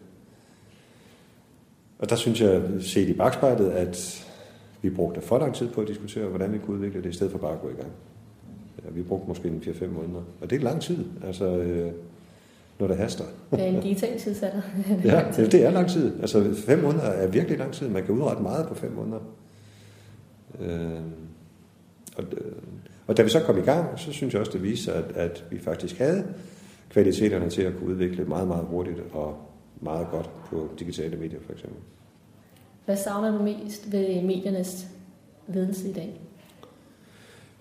Og 1.99 2.11
der 2.11 2.17
synes 2.17 2.41
jeg, 2.41 2.63
set 2.81 3.09
i 3.09 3.13
bagspejlet, 3.13 3.71
at 3.71 4.27
vi 4.83 4.91
brugte 4.91 5.21
for 5.21 5.39
lang 5.39 5.55
tid 5.55 5.69
på 5.69 5.81
at 5.81 5.89
diskutere, 5.89 6.29
hvordan 6.29 6.53
vi 6.53 6.59
kunne 6.59 6.77
udvikle 6.77 7.03
det, 7.03 7.11
i 7.11 7.13
stedet 7.13 7.33
for 7.33 7.39
bare 7.39 7.53
at 7.53 7.61
gå 7.61 7.69
i 7.69 7.73
gang. 7.73 7.93
Ja, 8.85 8.91
vi 8.91 9.03
brugte 9.03 9.29
måske 9.29 9.49
en 9.49 9.63
4-5 9.67 9.87
måneder. 9.87 10.23
Og 10.41 10.51
det 10.51 10.59
er 10.59 10.65
lang 10.65 10.83
tid, 10.83 11.05
altså, 11.25 11.59
øh, 11.59 11.93
når 12.79 12.87
det 12.87 12.97
haster. 12.97 13.25
Det 13.51 13.61
er 13.61 13.65
en 13.65 13.81
digital 13.81 14.19
tidsatter. 14.19 14.61
ja, 15.05 15.25
det, 15.37 15.65
er 15.65 15.71
lang 15.71 15.89
tid. 15.89 16.21
Altså, 16.21 16.55
fem 16.55 16.79
måneder 16.79 17.05
er 17.05 17.27
virkelig 17.27 17.59
lang 17.59 17.73
tid. 17.73 17.89
Man 17.89 18.05
kan 18.05 18.15
udrette 18.15 18.43
meget 18.43 18.69
på 18.69 18.75
fem 18.75 18.93
måneder. 18.93 19.21
Øh, 20.61 21.01
og, 22.17 22.25
øh, 22.25 22.53
og 23.07 23.17
da 23.17 23.23
vi 23.23 23.29
så 23.29 23.41
kom 23.41 23.59
i 23.59 23.63
gang, 23.63 23.99
så 23.99 24.13
synes 24.13 24.33
jeg 24.33 24.41
også, 24.41 24.53
det 24.53 24.63
viser, 24.63 24.93
at, 24.93 25.13
at 25.15 25.45
vi 25.51 25.59
faktisk 25.59 25.99
havde 25.99 26.25
kvaliteterne 26.91 27.51
til 27.51 27.63
at 27.63 27.73
kunne 27.79 27.91
udvikle 27.91 28.25
meget, 28.25 28.49
meget 28.49 28.65
hurtigt 28.65 28.99
og 29.13 29.37
meget 29.81 30.07
godt 30.11 30.31
på 30.51 30.69
digitale 30.79 31.17
medier 31.17 31.41
for 31.47 31.53
eksempel. 31.53 31.79
Hvad 32.85 32.97
savner 32.97 33.39
du 33.39 33.43
mest 33.43 33.93
ved 33.93 34.23
mediernes 34.23 34.87
ledelse 35.49 35.89
i 35.89 35.93
dag? 35.93 36.21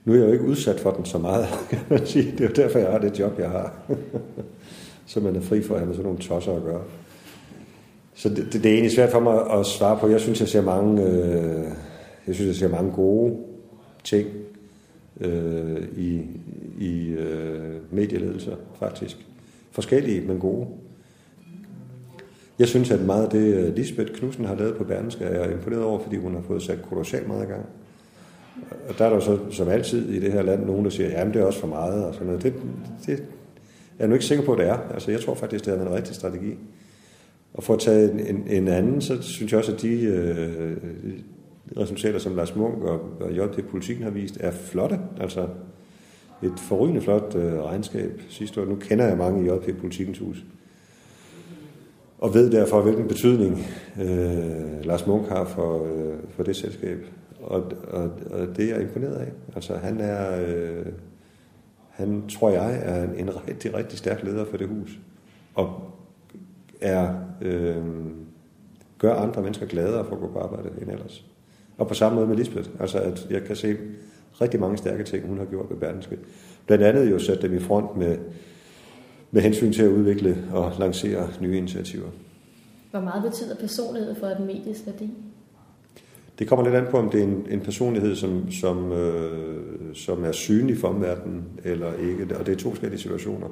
Nu 0.05 0.13
er 0.13 0.17
jeg 0.17 0.27
jo 0.27 0.31
ikke 0.31 0.45
udsat 0.45 0.79
for 0.79 0.91
den 0.91 1.05
så 1.05 1.17
meget, 1.17 1.47
kan 1.69 1.79
man 1.89 2.05
sige. 2.05 2.31
Det 2.31 2.41
er 2.41 2.45
jo 2.45 2.53
derfor, 2.55 2.79
jeg 2.79 2.91
har 2.91 2.99
det 2.99 3.19
job, 3.19 3.39
jeg 3.39 3.49
har. 3.49 3.73
så 5.05 5.19
man 5.19 5.35
er 5.35 5.41
fri 5.41 5.61
for 5.61 5.73
at 5.73 5.79
have 5.79 5.87
med 5.87 5.95
sådan 5.95 6.05
nogle 6.05 6.19
tosser 6.19 6.55
at 6.55 6.63
gøre. 6.63 6.81
Så 8.13 8.29
det, 8.29 8.37
det, 8.37 8.53
det 8.53 8.65
er 8.65 8.73
egentlig 8.73 8.91
svært 8.91 9.11
for 9.11 9.19
mig 9.19 9.59
at 9.59 9.65
svare 9.65 9.97
på. 9.99 10.07
Jeg 10.07 10.19
synes, 10.19 10.39
jeg 10.39 10.47
ser 10.47 10.61
mange, 10.61 11.03
øh, 11.03 11.71
jeg 12.27 12.35
synes, 12.35 12.47
jeg 12.47 12.55
ser 12.55 12.67
mange 12.69 12.91
gode 12.91 13.37
ting 14.03 14.27
øh, 15.21 15.81
i, 15.97 16.21
i 16.79 17.09
øh, 17.09 17.75
medieledelser, 17.91 18.55
faktisk. 18.79 19.17
Forskellige, 19.71 20.21
men 20.21 20.39
gode. 20.39 20.67
Jeg 22.59 22.67
synes, 22.67 22.91
at 22.91 23.01
meget 23.01 23.23
af 23.23 23.29
det, 23.29 23.53
øh, 23.53 23.75
Lisbeth 23.75 24.13
Knudsen 24.13 24.45
har 24.45 24.55
lavet 24.55 24.75
på 24.75 24.83
Berlingske, 24.83 25.23
er 25.23 25.43
jeg 25.43 25.51
imponeret 25.51 25.83
over, 25.83 25.99
fordi 25.99 26.17
hun 26.17 26.33
har 26.33 26.41
fået 26.41 26.63
sat 26.63 26.81
kolossalt 26.89 27.27
meget 27.27 27.43
i 27.43 27.47
gang. 27.47 27.65
Og 28.89 28.97
der 28.97 29.05
er 29.05 29.09
der 29.09 29.19
så, 29.19 29.39
som 29.51 29.67
altid 29.67 30.09
i 30.09 30.19
det 30.19 30.31
her 30.31 30.41
land, 30.41 30.65
nogen, 30.65 30.85
der 30.85 30.91
siger, 30.91 31.09
jamen 31.09 31.33
det 31.33 31.41
er 31.41 31.45
også 31.45 31.59
for 31.59 31.67
meget, 31.67 32.05
og 32.05 32.13
sådan 32.13 32.27
noget. 32.27 32.43
Det, 32.43 32.53
det 33.05 33.23
er 33.99 34.03
jeg 34.03 34.07
nu 34.07 34.13
ikke 34.13 34.25
sikker 34.25 34.45
på, 34.45 34.53
at 34.53 34.59
det 34.59 34.67
er. 34.67 34.77
Altså, 34.93 35.11
jeg 35.11 35.21
tror 35.21 35.35
faktisk, 35.35 35.65
det 35.65 35.73
er 35.73 35.81
en 35.81 35.93
rigtig 35.93 36.15
strategi. 36.15 36.57
Og 37.53 37.63
for 37.63 37.73
at 37.73 37.79
tage 37.79 38.11
en, 38.11 38.19
en, 38.19 38.47
en 38.47 38.67
anden, 38.67 39.01
så 39.01 39.21
synes 39.21 39.51
jeg 39.51 39.59
også, 39.59 39.73
at 39.73 39.81
de 39.81 40.01
øh, 40.03 40.77
resultater, 41.77 42.19
som 42.19 42.35
Lars 42.35 42.55
Munk 42.55 42.83
og, 42.83 42.99
og 43.21 43.31
JP 43.31 43.67
Politikken 43.69 44.03
har 44.03 44.11
vist, 44.11 44.37
er 44.39 44.51
flotte. 44.51 44.99
Altså 45.19 45.47
et 46.43 46.59
forrygende 46.59 47.01
flot 47.01 47.35
øh, 47.35 47.63
regnskab 47.63 48.21
sidste 48.29 48.61
år. 48.61 48.65
Nu 48.65 48.75
kender 48.75 49.05
jeg 49.05 49.17
mange 49.17 49.45
i 49.45 49.49
JP 49.49 49.77
Politikens 49.81 50.19
hus. 50.19 50.45
Og 52.19 52.33
ved 52.33 52.51
derfor, 52.51 52.81
hvilken 52.81 53.07
betydning 53.07 53.67
øh, 54.01 54.85
Lars 54.85 55.07
Munk 55.07 55.27
har 55.27 55.45
for, 55.45 55.85
øh, 55.85 56.13
for 56.29 56.43
det 56.43 56.55
selskab. 56.55 57.05
Og, 57.41 57.63
og, 57.87 58.11
og 58.31 58.57
det 58.57 58.65
er 58.65 58.73
jeg 58.73 58.81
imponeret 58.81 59.15
af. 59.15 59.31
Altså 59.55 59.75
han 59.75 59.99
er, 59.99 60.45
øh, 60.47 60.85
han 61.95 62.29
tror 62.29 62.49
jeg 62.49 62.79
er 62.83 63.03
en, 63.03 63.15
en 63.19 63.47
rigtig, 63.47 63.73
rigtig 63.73 63.97
stærk 63.97 64.23
leder 64.23 64.45
for 64.45 64.57
det 64.57 64.67
hus. 64.67 64.99
Og 65.53 65.91
er, 66.81 67.13
øh, 67.41 67.83
gør 68.97 69.13
andre 69.13 69.41
mennesker 69.41 69.65
gladere 69.65 70.05
for 70.05 70.15
at 70.15 70.21
gå 70.21 70.27
på 70.27 70.39
arbejde 70.39 70.69
end 70.81 70.91
ellers. 70.91 71.25
Og 71.77 71.87
på 71.87 71.93
samme 71.93 72.15
måde 72.15 72.27
med 72.27 72.35
Lisbeth. 72.35 72.69
Altså, 72.79 72.99
at 72.99 73.27
jeg 73.29 73.43
kan 73.43 73.55
se 73.55 73.77
rigtig 74.41 74.59
mange 74.59 74.77
stærke 74.77 75.03
ting, 75.03 75.27
hun 75.27 75.37
har 75.37 75.45
gjort 75.45 75.69
ved 75.69 75.77
Berlingske. 75.77 76.17
Blandt 76.65 76.83
andet 76.83 77.11
jo 77.11 77.19
sat 77.19 77.41
dem 77.41 77.53
i 77.53 77.59
front 77.59 77.97
med, 77.97 78.17
med 79.31 79.41
hensyn 79.41 79.73
til 79.73 79.83
at 79.83 79.89
udvikle 79.89 80.43
og 80.51 80.73
lancere 80.79 81.29
nye 81.41 81.57
initiativer. 81.57 82.09
Hvor 82.91 82.99
meget 82.99 83.23
betyder 83.23 83.55
personlighed 83.55 84.15
for 84.15 84.27
et 84.27 84.39
medies 84.39 84.85
værdi? 84.85 85.13
Det 86.39 86.47
kommer 86.47 86.65
lidt 86.65 86.75
an 86.75 86.87
på, 86.91 86.97
om 86.97 87.09
det 87.09 87.19
er 87.19 87.23
en, 87.23 87.47
en 87.49 87.59
personlighed, 87.59 88.15
som, 88.15 88.51
som, 88.51 88.91
øh, 88.91 89.31
som 89.93 90.23
er 90.23 90.31
synlig 90.31 90.77
for 90.77 90.87
omverdenen 90.87 91.43
eller 91.63 91.93
ikke. 91.93 92.37
Og 92.37 92.45
det 92.45 92.51
er 92.51 92.57
to 92.57 92.69
forskellige 92.69 92.99
situationer 92.99 93.47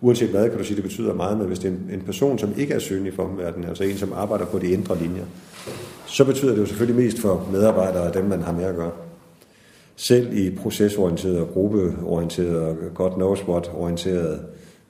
uanset 0.00 0.28
hvad, 0.28 0.48
kan 0.48 0.58
du 0.58 0.64
sige, 0.64 0.76
det 0.76 0.84
betyder 0.84 1.14
meget, 1.14 1.38
men 1.38 1.46
hvis 1.46 1.58
det 1.58 1.68
er 1.68 1.72
en, 1.72 1.90
en 1.92 2.00
person, 2.00 2.38
som 2.38 2.52
ikke 2.56 2.74
er 2.74 2.78
synlig 2.78 3.14
for 3.14 3.22
omverdenen, 3.22 3.68
altså 3.68 3.84
en, 3.84 3.96
som 3.96 4.12
arbejder 4.12 4.46
på 4.46 4.58
de 4.58 4.66
indre 4.66 4.98
linjer, 4.98 5.24
så 6.06 6.24
betyder 6.24 6.54
det 6.54 6.60
jo 6.60 6.66
selvfølgelig 6.66 7.04
mest 7.04 7.18
for 7.18 7.48
medarbejdere 7.52 8.02
og 8.02 8.14
dem, 8.14 8.24
man 8.24 8.42
har 8.42 8.52
med 8.52 8.64
at 8.64 8.76
gøre. 8.76 8.90
Selv 9.96 10.36
i 10.36 10.56
procesorienterede 10.56 11.40
og 11.40 11.48
gruppeorienterede 11.48 12.66
og 12.66 12.76
godt 12.94 13.14
knows 13.14 13.44
what 13.48 13.70
orienterede 13.74 14.40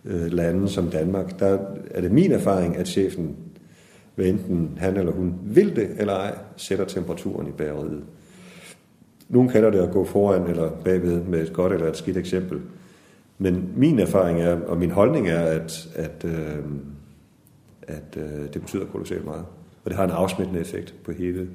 øh, 0.04 0.32
lande 0.32 0.68
som 0.68 0.90
Danmark, 0.90 1.40
der 1.40 1.58
er 1.90 2.00
det 2.00 2.12
min 2.12 2.32
erfaring, 2.32 2.76
at 2.76 2.88
chefen, 2.88 3.36
hvad 4.18 4.26
enten 4.26 4.70
han 4.76 4.96
eller 4.96 5.12
hun 5.12 5.34
vil 5.42 5.76
det 5.76 5.90
eller 5.98 6.14
ej, 6.14 6.38
sætter 6.56 6.84
temperaturen 6.84 7.48
i 7.48 7.50
bageriet. 7.50 8.02
Nogle 9.28 9.50
kalder 9.50 9.70
det 9.70 9.78
at 9.78 9.90
gå 9.92 10.04
foran 10.04 10.46
eller 10.46 10.70
bagved 10.70 11.22
med 11.24 11.42
et 11.42 11.52
godt 11.52 11.72
eller 11.72 11.86
et 11.86 11.96
skidt 11.96 12.16
eksempel. 12.16 12.60
Men 13.38 13.72
min 13.76 13.98
erfaring 13.98 14.40
er, 14.40 14.60
og 14.60 14.78
min 14.78 14.90
holdning 14.90 15.28
er, 15.28 15.40
at, 15.40 15.88
at, 15.94 16.24
øh, 16.24 16.64
at 17.82 18.16
øh, 18.16 18.52
det 18.52 18.60
betyder 18.60 18.84
kolossalt 18.84 19.24
meget. 19.24 19.44
Og 19.84 19.90
det 19.90 19.96
har 19.96 20.04
en 20.04 20.10
afsmittende 20.10 20.60
effekt 20.60 20.94
på 21.04 21.12
hele, 21.12 21.48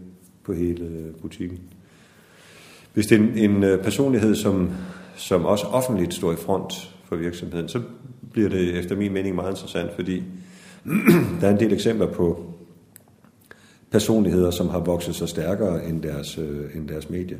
på 0.43 0.53
hele 0.53 1.13
butikken. 1.21 1.59
Hvis 2.93 3.07
det 3.07 3.19
er 3.19 3.23
en, 3.23 3.37
en 3.37 3.63
øh, 3.63 3.83
personlighed, 3.83 4.35
som, 4.35 4.69
som 5.15 5.45
også 5.45 5.65
offentligt 5.65 6.13
står 6.13 6.31
i 6.31 6.35
front 6.35 6.95
for 7.05 7.15
virksomheden, 7.15 7.67
så 7.67 7.81
bliver 8.31 8.49
det 8.49 8.79
efter 8.79 8.95
min 8.95 9.13
mening 9.13 9.35
meget 9.35 9.51
interessant, 9.51 9.95
fordi 9.95 10.23
der 11.41 11.47
er 11.47 11.51
en 11.51 11.59
del 11.59 11.73
eksempler 11.73 12.07
på 12.07 12.52
personligheder, 13.93 14.51
som 14.51 14.69
har 14.69 14.79
vokset 14.79 15.15
sig 15.15 15.29
stærkere 15.29 15.85
end 15.85 16.01
deres, 16.01 16.37
øh, 16.37 16.75
end 16.75 16.87
deres 16.87 17.09
medie. 17.09 17.37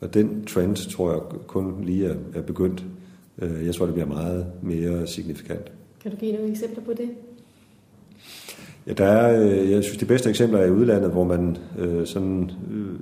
Og 0.00 0.14
den 0.14 0.44
trend 0.44 0.90
tror 0.90 1.12
jeg 1.12 1.20
kun 1.46 1.84
lige 1.84 2.06
er, 2.06 2.14
er 2.34 2.42
begyndt. 2.42 2.84
Øh, 3.42 3.66
jeg 3.66 3.74
tror, 3.74 3.86
det 3.86 3.94
bliver 3.94 4.08
meget 4.08 4.46
mere 4.62 5.06
signifikant. 5.06 5.72
Kan 6.02 6.10
du 6.10 6.16
give 6.16 6.32
nogle 6.32 6.50
eksempler 6.50 6.84
på 6.84 6.92
det? 6.92 7.10
Ja, 8.86 8.92
der 8.92 9.04
er, 9.04 9.42
øh, 9.42 9.70
jeg 9.70 9.84
synes, 9.84 9.98
de 9.98 10.04
bedste 10.04 10.30
eksempler 10.30 10.58
er 10.58 10.66
i 10.66 10.70
udlandet, 10.70 11.10
hvor 11.10 11.24
man 11.24 11.56
øh, 11.78 12.06
sådan 12.06 12.50
øh, 12.72 12.98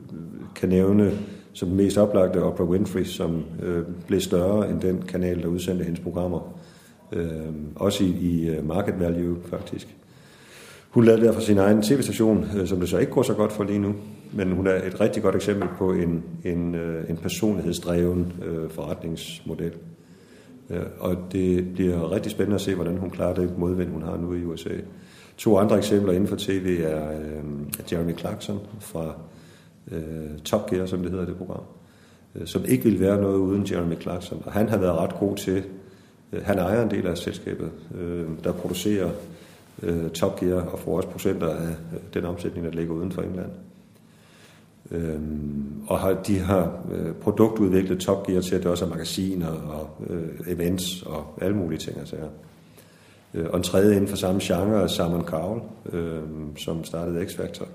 kan 0.55 0.69
nævne 0.69 1.13
som 1.53 1.69
den 1.69 1.77
mest 1.77 1.99
oplagte 1.99 2.43
Oprah 2.43 2.69
Winfrey, 2.69 3.05
som 3.05 3.45
øh, 3.63 3.83
blev 4.07 4.21
større 4.21 4.71
end 4.71 4.81
den 4.81 5.03
kanal, 5.03 5.43
der 5.43 5.49
udsendte 5.49 5.85
hendes 5.85 6.01
programmer. 6.01 6.59
Øh, 7.13 7.53
også 7.77 8.05
i, 8.05 8.09
i 8.09 8.49
øh, 8.49 8.67
market 8.69 9.01
value, 9.01 9.37
faktisk. 9.45 9.97
Hun 10.95 11.05
lavede 11.05 11.27
derfor 11.27 11.41
sin 11.41 11.59
egen 11.59 11.83
tv-station, 11.83 12.47
øh, 12.57 12.67
som 12.67 12.81
det 12.81 12.89
så 12.89 12.99
ikke 12.99 13.13
går 13.13 13.23
så 13.23 13.35
godt 13.35 13.53
for 13.53 13.65
lige 13.65 13.79
nu. 13.79 13.95
Men 14.33 14.53
hun 14.53 14.67
er 14.67 14.75
et 14.75 15.01
rigtig 15.01 15.23
godt 15.23 15.35
eksempel 15.35 15.69
på 15.79 15.93
en, 15.93 16.23
en, 16.45 16.75
øh, 16.75 17.11
en 17.11 17.17
personlighedsdreven 17.17 18.33
øh, 18.47 18.71
forretningsmodel. 18.71 19.73
Og 20.99 21.17
det 21.33 21.75
bliver 21.75 22.13
rigtig 22.13 22.33
spændende 22.33 22.55
at 22.55 22.61
se, 22.61 22.75
hvordan 22.75 22.97
hun 22.97 23.11
klarer 23.11 23.35
det 23.35 23.59
modvind, 23.59 23.91
hun 23.91 24.03
har 24.03 24.17
nu 24.17 24.35
i 24.35 24.45
USA. 24.45 24.71
To 25.37 25.59
andre 25.59 25.79
eksempler 25.79 26.13
inden 26.13 26.29
for 26.29 26.37
tv 26.37 26.81
er 26.85 27.11
Jeremy 27.93 28.19
Clarkson 28.19 28.61
fra 28.81 29.15
Top 30.45 30.71
Gear, 30.71 30.87
som 30.87 31.03
det 31.03 31.11
hedder 31.11 31.27
det 31.27 31.37
program, 31.37 31.63
som 32.45 32.65
ikke 32.69 32.85
ville 32.85 33.01
være 33.01 33.21
noget 33.21 33.37
uden 33.37 33.67
Jeremy 33.71 34.01
Clarkson. 34.01 34.43
Og 34.47 34.53
han 34.53 34.69
har 34.69 34.79
været 34.79 34.99
ret 34.99 35.15
god 35.15 35.37
til, 35.37 35.63
han 36.43 36.59
ejer 36.59 36.83
en 36.83 36.91
del 36.91 37.07
af 37.07 37.19
selskabet, 37.19 37.71
der 38.45 38.53
producerer 38.53 39.11
øh, 39.83 40.11
Top 40.11 40.41
Gear 40.41 40.61
og 40.61 40.79
får 40.79 40.97
også 40.97 41.09
procenter 41.09 41.49
af 41.49 41.69
øh, 41.69 42.01
den 42.15 42.25
omsætning, 42.25 42.67
der 42.67 42.73
ligger 42.73 42.95
uden 42.95 43.13
for 43.13 43.23
England. 43.23 43.51
Øhm, 44.91 45.65
og 45.87 45.99
har, 45.99 46.13
de 46.13 46.39
har 46.39 46.85
øh, 46.93 47.13
produktudviklet 47.13 48.01
Top 48.01 48.27
Gear 48.27 48.41
til, 48.41 48.55
at 48.55 48.63
det 48.63 48.71
også 48.71 48.85
er 48.85 48.89
magasiner 48.89 49.49
og 49.49 49.91
øh, 50.11 50.53
events 50.53 51.03
og 51.03 51.39
alle 51.41 51.57
mulige 51.57 51.79
ting. 51.79 51.99
Altså, 51.99 52.17
øh, 53.35 53.47
og 53.51 53.57
en 53.57 53.63
tredje 53.63 53.95
inden 53.95 54.09
for 54.09 54.17
samme 54.17 54.41
genre 54.43 54.83
er 54.83 54.87
Simon 54.87 55.25
Cowell, 55.25 55.61
øh, 55.93 56.23
som 56.57 56.85
startede 56.85 57.23
X-Factor, 57.23 57.67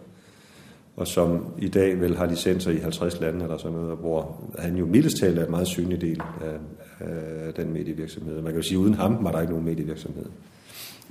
og 0.96 1.08
som 1.08 1.46
i 1.58 1.68
dag 1.68 2.02
vel 2.02 2.18
har 2.18 2.26
licenser 2.26 2.72
i 2.72 2.78
50 2.78 3.20
lande 3.20 3.44
eller 3.44 3.58
sådan 3.58 3.78
noget, 3.78 3.98
hvor 3.98 4.42
han 4.58 4.76
jo 4.76 4.86
mildest 4.86 5.18
talt 5.18 5.40
er 5.40 5.46
en 5.46 5.52
meget 5.52 5.68
synlig 5.68 6.02
del 6.02 6.22
af, 6.42 6.58
af 7.00 7.54
den 7.54 7.74
medievirksomhed. 7.74 8.36
Man 8.36 8.52
kan 8.52 8.56
jo 8.56 8.68
sige, 8.68 8.78
at 8.78 8.82
uden 8.82 8.94
ham 8.94 9.24
var 9.24 9.32
der 9.32 9.42
ikke 9.42 9.54
nogen 9.54 9.66
medievirksomhed. 9.66 10.26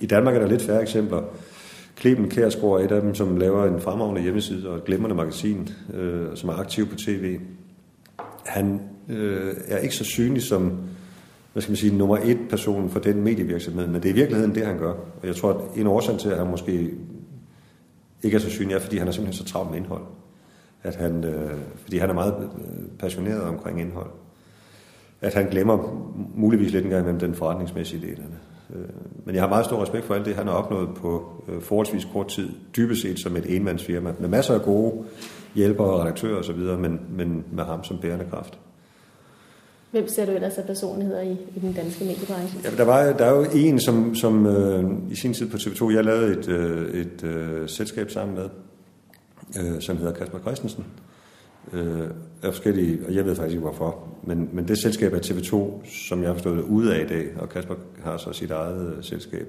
I 0.00 0.06
Danmark 0.06 0.34
er 0.34 0.40
der 0.40 0.48
lidt 0.48 0.62
færre 0.62 0.82
eksempler. 0.82 1.22
Kleben 1.96 2.28
Kærsgaard 2.28 2.80
er 2.80 2.84
et 2.84 2.92
af 2.92 3.00
dem, 3.00 3.14
som 3.14 3.36
laver 3.36 3.64
en 3.64 3.80
fremragende 3.80 4.22
hjemmeside 4.22 4.68
og 4.68 4.76
et 4.76 4.84
glemrende 4.84 5.16
magasin, 5.16 5.68
øh, 5.94 6.26
som 6.34 6.48
er 6.48 6.54
aktiv 6.54 6.88
på 6.88 6.96
tv. 6.96 7.38
Han 8.46 8.80
øh, 9.08 9.54
er 9.68 9.78
ikke 9.78 9.94
så 9.94 10.04
synlig 10.04 10.42
som 10.42 10.72
hvad 11.52 11.62
skal 11.62 11.70
man 11.70 11.76
sige, 11.76 11.96
nummer 11.96 12.16
et 12.16 12.38
person 12.50 12.90
for 12.90 13.00
den 13.00 13.22
medievirksomhed, 13.22 13.86
men 13.86 13.94
det 13.94 14.04
er 14.04 14.12
i 14.12 14.14
virkeligheden 14.14 14.54
det, 14.54 14.66
han 14.66 14.78
gør. 14.78 14.92
Og 14.92 15.26
jeg 15.26 15.36
tror, 15.36 15.52
at 15.52 15.80
en 15.80 15.86
årsag 15.86 16.18
til, 16.18 16.28
at 16.28 16.38
han 16.38 16.46
måske 16.50 16.90
ikke 18.22 18.34
er 18.34 18.40
så 18.40 18.50
synlig, 18.50 18.74
er, 18.74 18.78
fordi 18.78 18.98
han 18.98 19.08
er 19.08 19.12
simpelthen 19.12 19.46
så 19.46 19.52
travlt 19.52 19.70
med 19.70 19.78
indhold. 19.78 20.02
At 20.82 20.96
han, 20.96 21.24
øh, 21.24 21.58
fordi 21.82 21.98
han 21.98 22.10
er 22.10 22.14
meget 22.14 22.34
øh, 22.58 22.98
passioneret 22.98 23.42
omkring 23.42 23.80
indhold. 23.80 24.10
At 25.20 25.34
han 25.34 25.46
glemmer 25.50 26.06
muligvis 26.34 26.72
lidt 26.72 26.84
engang 26.84 27.04
mellem 27.04 27.20
den 27.20 27.34
forretningsmæssige 27.34 28.00
del 28.06 28.10
af 28.10 28.16
det. 28.16 28.38
Øh, 28.74 28.88
men 29.24 29.34
jeg 29.34 29.42
har 29.42 29.48
meget 29.48 29.64
stor 29.64 29.82
respekt 29.82 30.04
for 30.04 30.14
alt 30.14 30.26
det, 30.26 30.34
han 30.34 30.46
har 30.46 30.54
opnået 30.54 30.88
på 30.96 31.42
øh, 31.48 31.62
forholdsvis 31.62 32.04
kort 32.12 32.28
tid, 32.28 32.48
dybest 32.76 33.02
set 33.02 33.20
som 33.20 33.36
et 33.36 33.56
enmandsfirma, 33.56 34.12
med 34.18 34.28
masser 34.28 34.54
af 34.54 34.62
gode 34.62 35.04
hjælpere 35.54 35.86
og 35.86 36.00
redaktører 36.00 36.38
osv., 36.38 36.56
men, 36.56 37.00
men 37.10 37.44
med 37.52 37.64
ham 37.64 37.84
som 37.84 37.98
bærende 37.98 38.24
kraft. 38.30 38.58
Hvem 39.90 40.08
ser 40.08 40.26
du 40.26 40.32
ellers 40.32 40.58
af 40.58 40.64
personligheder 40.64 41.20
i, 41.20 41.32
i 41.56 41.60
den 41.60 41.72
danske 41.72 42.04
mediebranche? 42.04 42.60
Ja, 42.64 42.70
der, 42.76 42.84
var, 42.84 43.12
der 43.12 43.24
er 43.24 43.36
jo 43.36 43.46
en, 43.54 43.80
som, 43.80 44.14
som 44.14 44.46
øh, 44.46 44.84
i 45.10 45.16
sin 45.16 45.34
tid 45.34 45.50
på 45.50 45.56
TV2, 45.56 45.94
jeg 45.94 46.04
lavede 46.04 46.38
et, 46.38 46.48
øh, 46.48 46.94
et 46.94 47.24
øh, 47.24 47.68
selskab 47.68 48.10
sammen 48.10 48.36
med, 48.36 48.48
øh, 49.60 49.80
som 49.80 49.96
hedder 49.96 50.12
Kasper 50.12 50.38
Christensen, 50.38 50.84
øh, 51.72 52.10
af 52.42 52.52
forskellige, 52.52 52.98
og 53.06 53.14
jeg 53.14 53.24
ved 53.24 53.36
faktisk 53.36 53.52
ikke 53.52 53.62
hvorfor, 53.62 54.08
men, 54.22 54.48
men 54.52 54.68
det 54.68 54.78
selskab 54.78 55.12
er 55.12 55.18
TV2, 55.18 55.86
som 55.90 56.20
jeg 56.20 56.28
har 56.28 56.34
forstået 56.34 56.62
ude 56.62 56.96
af 56.96 57.04
i 57.04 57.06
dag, 57.06 57.26
og 57.36 57.48
Kasper 57.48 57.74
har 58.02 58.16
så 58.16 58.32
sit 58.32 58.50
eget 58.50 58.96
øh, 58.96 59.04
selskab. 59.04 59.48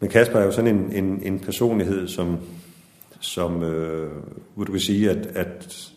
Men 0.00 0.10
Kasper 0.10 0.38
er 0.38 0.44
jo 0.44 0.50
sådan 0.50 0.76
en, 0.76 1.04
en, 1.04 1.22
en 1.22 1.40
personlighed, 1.40 2.08
som, 2.08 2.38
som 3.20 3.62
øh, 3.62 4.10
hvor 4.54 4.64
du 4.64 4.72
kan 4.72 4.80
sige, 4.80 5.10
at, 5.10 5.26
at 5.26 5.90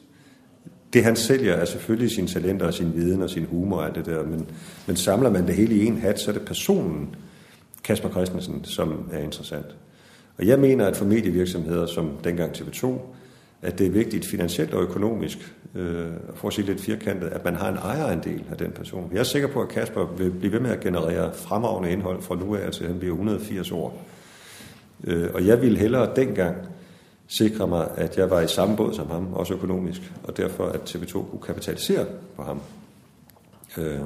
det 0.94 1.04
han 1.04 1.16
sælger 1.16 1.54
er 1.54 1.66
selvfølgelig 1.66 2.12
sine 2.12 2.28
talenter 2.28 2.66
og 2.66 2.74
sin 2.74 2.96
viden 2.96 3.22
og 3.22 3.30
sin 3.30 3.46
humor 3.46 3.78
og 3.78 3.86
alt 3.86 3.96
det 3.96 4.06
der, 4.06 4.24
men, 4.24 4.50
men 4.88 4.96
samler 4.96 5.30
man 5.30 5.48
det 5.48 5.56
hele 5.56 5.76
i 5.76 5.86
en 5.86 5.98
hat, 5.98 6.20
så 6.20 6.32
er 6.32 6.36
det 6.36 6.46
personen, 6.46 7.16
Kasper 7.84 8.10
Christensen, 8.10 8.64
som 8.64 9.10
er 9.12 9.20
interessant. 9.20 9.66
Og 10.38 10.48
jeg 10.48 10.60
mener, 10.60 10.88
at 10.88 10.98
for 10.98 11.06
medievirksomheder 11.06 11.86
som 11.86 12.12
dengang 12.24 12.52
TV2, 12.52 13.00
at 13.62 13.80
det 13.80 13.88
er 13.88 13.92
vigtigt 13.92 14.26
finansielt 14.26 14.74
og 14.74 14.84
økonomisk, 14.84 15.56
øh, 15.76 16.08
for 16.36 16.48
at 16.48 16.54
sige 16.54 16.66
lidt 16.66 16.82
firkantet, 16.82 17.28
at 17.28 17.46
man 17.46 17.56
har 17.56 17.70
en 17.70 17.78
ejerandel 17.78 18.44
af 18.52 18.58
den 18.58 18.72
person. 18.72 19.10
Jeg 19.14 19.20
er 19.20 19.24
sikker 19.24 19.48
på, 19.48 19.62
at 19.62 19.70
Kasper 19.70 20.06
vil 20.06 20.32
blive 20.32 20.54
ved 20.54 20.60
med 20.60 20.70
at 20.72 20.80
generere 20.80 21.34
fremragende 21.34 21.92
indhold 21.92 22.22
fra 22.22 22.36
nu 22.36 22.56
af 22.56 22.72
til 22.72 22.88
han 22.88 23.00
bliver 23.00 23.14
180 23.14 23.72
år. 23.72 24.06
Øh, 25.04 25.30
og 25.34 25.46
jeg 25.46 25.62
ville 25.62 25.78
hellere 25.78 26.16
dengang 26.16 26.56
sikre 27.28 27.68
mig, 27.68 27.88
at 27.96 28.18
jeg 28.18 28.30
var 28.30 28.42
i 28.42 28.48
samme 28.48 28.78
båd 28.78 28.94
som 28.94 29.10
ham, 29.10 29.34
også 29.34 29.54
økonomisk, 29.54 30.12
og 30.24 30.38
derfor 30.38 30.66
at 30.66 30.96
TV2 30.96 31.12
kunne 31.12 31.42
kapitalisere 31.46 32.06
på 32.36 32.44
ham. 32.44 32.62
Øh, 33.78 34.00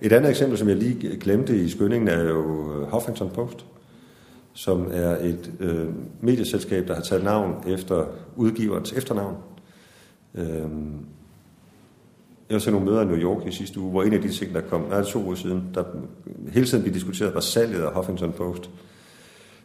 et 0.00 0.12
andet 0.12 0.30
eksempel, 0.30 0.58
som 0.58 0.68
jeg 0.68 0.76
lige 0.76 1.16
glemte 1.16 1.56
i 1.56 1.68
skyndingen, 1.68 2.08
er 2.08 2.22
jo 2.22 2.86
Huffington 2.90 3.30
Post 3.30 3.66
som 4.52 4.90
er 4.92 5.16
et 5.16 5.52
øh, 5.60 5.88
medieselskab, 6.20 6.88
der 6.88 6.94
har 6.94 7.02
taget 7.02 7.24
navn 7.24 7.64
efter 7.66 8.04
udgiverens 8.36 8.92
efternavn. 8.92 9.36
Øh, 10.34 10.46
jeg 12.48 12.54
var 12.54 12.58
til 12.58 12.72
nogle 12.72 12.86
møder 12.86 13.02
i 13.02 13.04
New 13.04 13.16
York 13.16 13.46
i 13.46 13.50
sidste 13.50 13.80
uge, 13.80 13.90
hvor 13.90 14.02
en 14.02 14.12
af 14.12 14.20
de 14.20 14.28
ting, 14.28 14.54
der 14.54 14.60
kom, 14.60 14.80
nej, 14.80 15.02
to 15.02 15.24
uger 15.24 15.34
siden, 15.34 15.62
der 15.74 15.84
hele 16.52 16.66
tiden 16.66 16.82
blev 16.82 16.94
diskuteret, 16.94 17.34
var 17.34 17.40
salget 17.40 17.82
af 17.82 17.94
Huffington 17.94 18.32
Post 18.32 18.70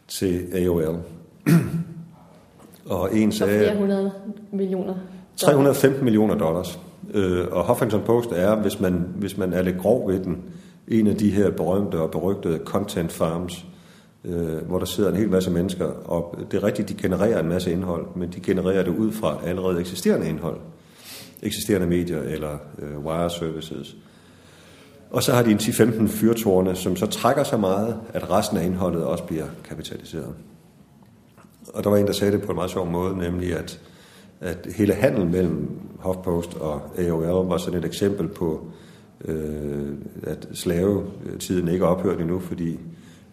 til 0.08 0.46
AOL. 0.54 0.98
og 2.86 3.16
en 3.16 3.32
sagde... 3.32 3.76
hundrede 3.78 4.12
millioner 4.52 4.94
315 5.36 6.04
millioner 6.04 6.34
dollars. 6.34 6.80
Øh, 7.14 7.46
og 7.50 7.66
Huffington 7.66 8.02
Post 8.02 8.30
er, 8.32 8.54
hvis 8.54 8.80
man, 8.80 9.06
hvis 9.16 9.36
man 9.36 9.52
er 9.52 9.62
lidt 9.62 9.78
grov 9.78 10.08
ved 10.08 10.20
den, 10.20 10.42
en 10.88 11.06
af 11.06 11.16
de 11.16 11.30
her 11.30 11.50
berømte 11.50 12.00
og 12.00 12.10
berygtede 12.10 12.60
content 12.64 13.12
farms, 13.12 13.66
øh, 14.26 14.68
hvor 14.68 14.78
der 14.78 14.86
sidder 14.86 15.10
en 15.10 15.16
hel 15.16 15.30
masse 15.30 15.50
mennesker, 15.50 15.84
og 15.84 16.38
det 16.50 16.56
er 16.56 16.64
rigtigt, 16.64 16.88
de 16.88 16.94
genererer 16.94 17.40
en 17.40 17.48
masse 17.48 17.72
indhold, 17.72 18.06
men 18.16 18.32
de 18.32 18.40
genererer 18.40 18.82
det 18.82 18.96
ud 18.96 19.12
fra 19.12 19.38
allerede 19.44 19.80
eksisterende 19.80 20.28
indhold, 20.28 20.60
eksisterende 21.42 21.86
medier 21.86 22.22
eller 22.22 22.58
øh, 22.78 22.98
wire 22.98 23.30
services. 23.30 23.96
Og 25.10 25.22
så 25.22 25.32
har 25.32 25.42
de 25.42 25.50
en 25.50 25.58
10-15 25.58 26.06
fyrtårne, 26.06 26.74
som 26.74 26.96
så 26.96 27.06
trækker 27.06 27.44
så 27.44 27.56
meget, 27.56 27.96
at 28.14 28.30
resten 28.30 28.56
af 28.56 28.64
indholdet 28.64 29.04
også 29.04 29.24
bliver 29.24 29.46
kapitaliseret. 29.64 30.34
Og 31.74 31.84
der 31.84 31.90
var 31.90 31.96
en, 31.96 32.06
der 32.06 32.12
sagde 32.12 32.32
det 32.32 32.42
på 32.42 32.52
en 32.52 32.56
meget 32.56 32.70
sjov 32.70 32.86
måde, 32.90 33.18
nemlig 33.18 33.56
at, 33.56 33.80
at 34.40 34.66
hele 34.76 34.94
handel 34.94 35.26
mellem 35.26 35.68
HuffPost 35.98 36.54
og 36.54 36.80
AOL 36.98 37.48
var 37.48 37.58
sådan 37.58 37.78
et 37.78 37.84
eksempel 37.84 38.28
på, 38.28 38.66
øh, 39.24 39.88
at 40.22 40.48
slavetiden 40.52 41.68
ikke 41.68 41.84
er 41.84 41.88
ophørt 41.88 42.20
endnu, 42.20 42.38
fordi 42.38 42.78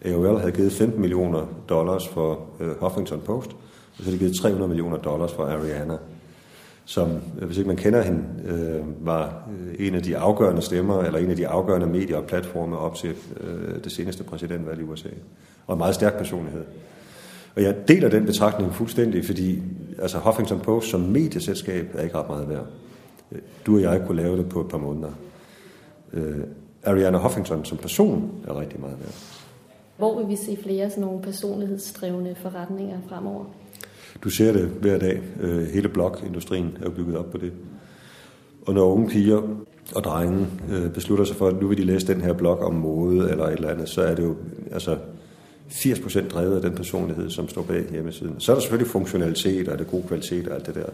AOL 0.04 0.38
havde 0.38 0.52
givet 0.52 0.72
15 0.72 1.00
millioner 1.00 1.46
dollars 1.68 2.08
for 2.08 2.46
øh, 2.60 2.70
Huffington 2.80 3.20
Post, 3.20 3.50
og 3.50 3.56
så 3.96 4.04
havde 4.04 4.14
de 4.14 4.18
givet 4.18 4.36
300 4.36 4.68
millioner 4.68 4.96
dollars 4.96 5.32
for 5.32 5.44
Ariana, 5.44 5.96
som, 6.84 7.10
øh, 7.40 7.46
hvis 7.46 7.58
ikke 7.58 7.68
man 7.68 7.76
kender 7.76 8.02
hende, 8.02 8.24
øh, 8.44 9.06
var 9.06 9.48
øh, 9.60 9.86
en 9.86 9.94
af 9.94 10.02
de 10.02 10.16
afgørende 10.16 10.62
stemmer, 10.62 11.02
eller 11.02 11.18
en 11.18 11.30
af 11.30 11.36
de 11.36 11.48
afgørende 11.48 11.86
medier 11.86 12.16
og 12.16 12.24
platforme 12.24 12.78
op 12.78 12.94
til 12.94 13.14
øh, 13.40 13.84
det 13.84 13.92
seneste 13.92 14.24
præsidentvalg 14.24 14.80
i 14.80 14.84
USA. 14.84 15.08
Og 15.66 15.74
en 15.74 15.78
meget 15.78 15.94
stærk 15.94 16.18
personlighed. 16.18 16.64
Og 17.56 17.62
jeg 17.62 17.88
deler 17.88 18.08
den 18.08 18.26
betragtning 18.26 18.74
fuldstændig, 18.74 19.24
fordi 19.24 19.62
altså 19.98 20.18
Huffington 20.18 20.60
Post 20.60 20.88
som 20.88 21.00
medieselskab 21.00 21.86
er 21.94 22.02
ikke 22.02 22.18
ret 22.18 22.28
meget 22.28 22.48
værd. 22.48 22.66
Du 23.66 23.74
og 23.74 23.82
jeg 23.82 24.02
kunne 24.06 24.22
lave 24.22 24.36
det 24.36 24.48
på 24.48 24.60
et 24.60 24.68
par 24.68 24.78
måneder. 24.78 25.10
Øh, 26.12 26.36
Ariana 26.84 27.18
Huffington 27.18 27.64
som 27.64 27.78
person 27.78 28.30
er 28.48 28.60
rigtig 28.60 28.80
meget 28.80 28.96
værd. 29.00 29.43
Hvor 29.96 30.18
vil 30.18 30.28
vi 30.28 30.36
se 30.36 30.58
flere 30.62 30.90
sådan 30.90 31.04
nogle 31.04 31.22
personlighedsdrevne 31.22 32.34
forretninger 32.34 32.98
fremover? 33.08 33.44
Du 34.24 34.30
ser 34.30 34.52
det 34.52 34.62
hver 34.62 34.98
dag. 34.98 35.22
Øh, 35.40 35.66
hele 35.66 35.88
blogindustrien 35.88 36.76
er 36.80 36.84
jo 36.84 36.90
bygget 36.90 37.16
op 37.16 37.30
på 37.30 37.38
det. 37.38 37.52
Og 38.66 38.74
når 38.74 38.92
unge 38.92 39.08
piger 39.08 39.42
og 39.94 40.04
drenge 40.04 40.46
øh, 40.72 40.92
beslutter 40.92 41.24
sig 41.24 41.36
for, 41.36 41.46
at 41.48 41.60
nu 41.60 41.68
vil 41.68 41.78
de 41.78 41.84
læse 41.84 42.06
den 42.06 42.20
her 42.20 42.32
blog 42.32 42.58
om 42.58 42.74
mode 42.74 43.30
eller 43.30 43.44
et 43.44 43.52
eller 43.52 43.70
andet, 43.70 43.88
så 43.88 44.02
er 44.02 44.14
det 44.14 44.22
jo 44.22 44.36
altså 44.72 44.98
80% 45.70 46.28
drevet 46.28 46.56
af 46.56 46.62
den 46.62 46.74
personlighed, 46.74 47.30
som 47.30 47.48
står 47.48 47.62
bag 47.62 47.84
hjemmesiden. 47.90 48.40
Så 48.40 48.52
er 48.52 48.56
der 48.56 48.60
selvfølgelig 48.60 48.90
funktionalitet, 48.90 49.68
og 49.68 49.74
er 49.74 49.78
det 49.78 49.90
god 49.90 50.02
kvalitet 50.02 50.48
og 50.48 50.54
alt 50.54 50.66
det 50.66 50.74
der. 50.74 50.86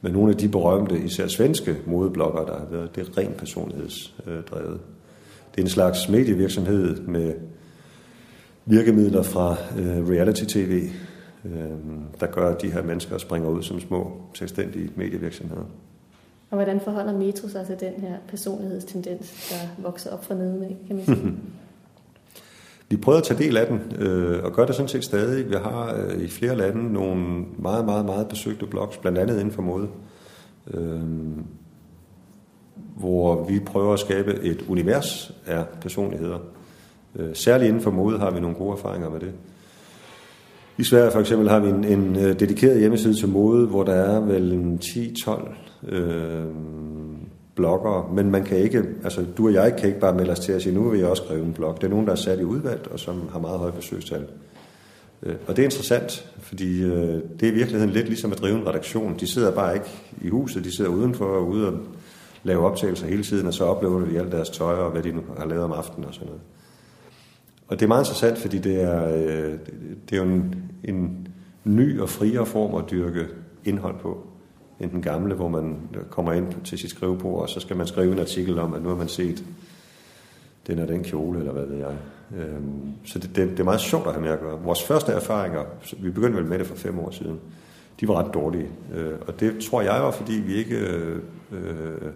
Men 0.00 0.12
nogle 0.12 0.30
af 0.30 0.36
de 0.36 0.48
berømte, 0.48 0.98
især 0.98 1.26
svenske 1.26 1.76
modebloggere, 1.86 2.46
der 2.46 2.58
har 2.58 2.66
været, 2.70 2.96
det 2.96 3.08
er 3.08 3.18
rent 3.18 3.36
personlighedsdrevet. 3.36 4.80
Det 5.50 5.58
er 5.58 5.62
en 5.62 5.68
slags 5.68 6.08
medievirksomhed 6.08 7.00
med 7.00 7.34
virkemidler 8.66 9.22
fra 9.22 9.56
øh, 9.78 10.08
reality-tv, 10.08 10.88
øh, 11.44 11.52
der 12.20 12.26
gør, 12.26 12.54
at 12.54 12.62
de 12.62 12.70
her 12.70 12.82
mennesker 12.82 13.18
springer 13.18 13.48
ud 13.48 13.62
som 13.62 13.80
små 13.80 14.12
selvstændige 14.34 14.90
medievirksomheder. 14.96 15.64
Og 16.50 16.56
hvordan 16.56 16.80
forholder 16.80 17.18
Metro 17.18 17.48
sig 17.48 17.66
til 17.66 17.76
den 17.80 18.00
her 18.00 18.16
personlighedstendens, 18.28 19.50
der 19.50 19.82
vokser 19.82 20.10
op 20.10 20.24
fra 20.24 20.34
neden, 20.34 20.76
kan 20.86 20.96
man 20.96 21.04
sige? 21.04 21.36
Vi 22.92 22.96
prøver 22.96 23.18
at 23.18 23.24
tage 23.24 23.38
del 23.38 23.56
af 23.56 23.66
den, 23.66 23.80
øh, 23.98 24.44
og 24.44 24.52
gør 24.52 24.66
det 24.66 24.74
sådan 24.74 24.88
set 24.88 25.04
stadig. 25.04 25.50
Vi 25.50 25.54
har 25.54 25.94
øh, 25.94 26.22
i 26.22 26.28
flere 26.28 26.56
lande 26.56 26.92
nogle 26.92 27.44
meget, 27.58 27.84
meget, 27.84 28.04
meget 28.04 28.28
besøgte 28.28 28.66
blogs, 28.66 28.96
blandt 28.96 29.18
andet 29.18 29.34
inden 29.34 29.52
for 29.52 29.62
mode, 29.62 29.88
øh, 30.74 31.00
hvor 32.96 33.44
vi 33.44 33.60
prøver 33.60 33.92
at 33.92 34.00
skabe 34.00 34.34
et 34.42 34.64
univers 34.68 35.32
af 35.46 35.64
personligheder, 35.80 36.38
Øh, 37.18 37.34
særligt 37.34 37.68
inden 37.68 37.82
for 37.82 37.90
mode 37.90 38.18
har 38.18 38.30
vi 38.30 38.40
nogle 38.40 38.56
gode 38.56 38.72
erfaringer 38.72 39.10
med 39.10 39.20
det. 39.20 39.32
I 40.78 40.84
Sverige 40.84 41.10
for 41.10 41.20
eksempel 41.20 41.48
har 41.48 41.60
vi 41.60 41.68
en, 41.68 41.84
en 41.84 42.16
øh, 42.16 42.40
dedikeret 42.40 42.80
hjemmeside 42.80 43.14
til 43.14 43.28
mode, 43.28 43.66
hvor 43.66 43.82
der 43.82 43.94
er 43.94 44.20
vel 44.20 44.52
en 44.52 44.80
10-12 44.82 45.54
øh, 45.88 46.44
blogger, 47.54 48.12
men 48.14 48.30
man 48.30 48.44
kan 48.44 48.58
ikke, 48.58 48.82
altså 49.04 49.24
du 49.36 49.46
og 49.46 49.52
jeg 49.52 49.76
kan 49.76 49.88
ikke 49.88 50.00
bare 50.00 50.14
melde 50.14 50.32
os 50.32 50.40
til 50.40 50.52
at 50.52 50.62
sige, 50.62 50.74
nu 50.74 50.88
vil 50.88 51.00
jeg 51.00 51.08
også 51.08 51.22
skrive 51.24 51.44
en 51.44 51.52
blog. 51.52 51.76
Det 51.80 51.84
er 51.84 51.90
nogen, 51.90 52.06
der 52.06 52.12
er 52.12 52.16
sat 52.16 52.40
i 52.40 52.44
udvalg, 52.44 52.88
og 52.90 53.00
som 53.00 53.28
har 53.32 53.38
meget 53.38 53.58
høje 53.58 53.72
besøgstal. 53.72 54.26
Øh, 55.22 55.34
og 55.46 55.56
det 55.56 55.62
er 55.62 55.66
interessant, 55.66 56.32
fordi 56.38 56.82
øh, 56.82 57.20
det 57.40 57.48
er 57.48 57.52
i 57.52 57.54
virkeligheden 57.54 57.90
lidt 57.90 58.06
ligesom 58.06 58.32
at 58.32 58.38
drive 58.38 58.58
en 58.58 58.66
redaktion. 58.66 59.16
De 59.20 59.26
sidder 59.26 59.50
bare 59.50 59.74
ikke 59.74 59.86
i 60.22 60.28
huset, 60.28 60.64
de 60.64 60.76
sidder 60.76 60.90
udenfor 60.90 61.24
og 61.24 61.48
ude 61.48 61.68
og 61.68 61.74
lave 62.42 62.66
optagelser 62.66 63.06
hele 63.06 63.22
tiden, 63.22 63.46
og 63.46 63.54
så 63.54 63.64
oplever 63.64 64.04
de 64.04 64.18
alt 64.18 64.32
deres 64.32 64.50
tøj 64.50 64.74
og 64.74 64.90
hvad 64.90 65.02
de 65.02 65.12
nu 65.12 65.22
har 65.38 65.46
lavet 65.46 65.64
om 65.64 65.72
aftenen 65.72 66.08
og 66.08 66.14
sådan 66.14 66.26
noget. 66.26 66.42
Og 67.72 67.80
det 67.80 67.86
er 67.86 67.88
meget 67.88 68.02
interessant, 68.02 68.38
fordi 68.38 68.58
det 68.58 68.82
er, 68.82 69.04
øh, 69.04 69.58
det 70.10 70.12
er 70.12 70.16
jo 70.16 70.22
en, 70.22 70.54
en 70.84 71.28
ny 71.64 72.00
og 72.00 72.08
friere 72.08 72.46
form 72.46 72.74
at 72.74 72.90
dyrke 72.90 73.26
indhold 73.64 73.98
på, 73.98 74.26
end 74.80 74.90
den 74.90 75.02
gamle, 75.02 75.34
hvor 75.34 75.48
man 75.48 75.78
kommer 76.10 76.32
ind 76.32 76.46
til 76.64 76.78
sit 76.78 76.90
skrivebord, 76.90 77.42
og 77.42 77.48
så 77.48 77.60
skal 77.60 77.76
man 77.76 77.86
skrive 77.86 78.12
en 78.12 78.18
artikel 78.18 78.58
om, 78.58 78.74
at 78.74 78.82
nu 78.82 78.88
har 78.88 78.96
man 78.96 79.08
set 79.08 79.44
den 80.66 80.78
og 80.78 80.88
den 80.88 81.04
kjole, 81.04 81.38
eller 81.38 81.52
hvad 81.52 81.66
ved 81.66 81.76
jeg. 81.76 81.96
Øhm, 82.36 82.92
så 83.04 83.18
det, 83.18 83.36
det, 83.36 83.50
det 83.50 83.60
er 83.60 83.64
meget 83.64 83.80
sjovt 83.80 84.06
at 84.06 84.12
have 84.12 84.22
med 84.22 84.30
at 84.30 84.40
gøre. 84.40 84.60
Vores 84.62 84.82
første 84.82 85.12
erfaringer, 85.12 85.60
vi 85.98 86.10
begyndte 86.10 86.38
vel 86.38 86.46
med 86.46 86.58
det 86.58 86.66
for 86.66 86.76
fem 86.76 86.98
år 86.98 87.10
siden, 87.10 87.40
de 88.00 88.08
var 88.08 88.14
ret 88.14 88.34
dårlige. 88.34 88.68
Øh, 88.94 89.14
og 89.26 89.40
det 89.40 89.64
tror 89.70 89.82
jeg 89.82 90.02
var, 90.02 90.10
fordi 90.10 90.32
vi 90.32 90.54
ikke 90.54 90.76
øh, 90.76 91.18
øh 91.52 92.12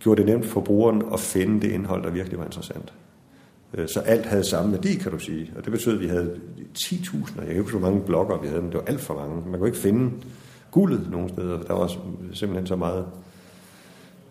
gjorde 0.00 0.22
det 0.22 0.30
nemt 0.30 0.46
for 0.46 0.60
brugeren 0.60 1.02
at 1.12 1.20
finde 1.20 1.60
det 1.60 1.72
indhold, 1.72 2.02
der 2.02 2.10
virkelig 2.10 2.38
var 2.38 2.44
interessant. 2.44 2.92
Øh, 3.74 3.88
så 3.88 4.00
alt 4.00 4.26
havde 4.26 4.44
samme 4.44 4.72
værdi, 4.72 4.94
kan 4.94 5.12
du 5.12 5.18
sige. 5.18 5.52
Og 5.56 5.64
det 5.64 5.72
betød, 5.72 5.94
at 5.94 6.00
vi 6.00 6.06
havde 6.06 6.34
10.000, 6.78 7.38
jeg 7.38 7.46
kan 7.46 7.56
ikke 7.56 7.72
så 7.72 7.78
mange 7.78 8.00
blogger, 8.00 8.40
vi 8.40 8.48
havde, 8.48 8.62
men 8.62 8.72
det 8.72 8.78
var 8.78 8.86
alt 8.86 9.00
for 9.00 9.14
mange. 9.14 9.50
Man 9.50 9.58
kunne 9.60 9.68
ikke 9.68 9.78
finde 9.78 10.10
guldet 10.70 11.08
nogen 11.10 11.28
steder. 11.28 11.62
Der 11.62 11.74
var 11.74 11.92
simpelthen 12.32 12.66
så 12.66 12.76
meget 12.76 13.04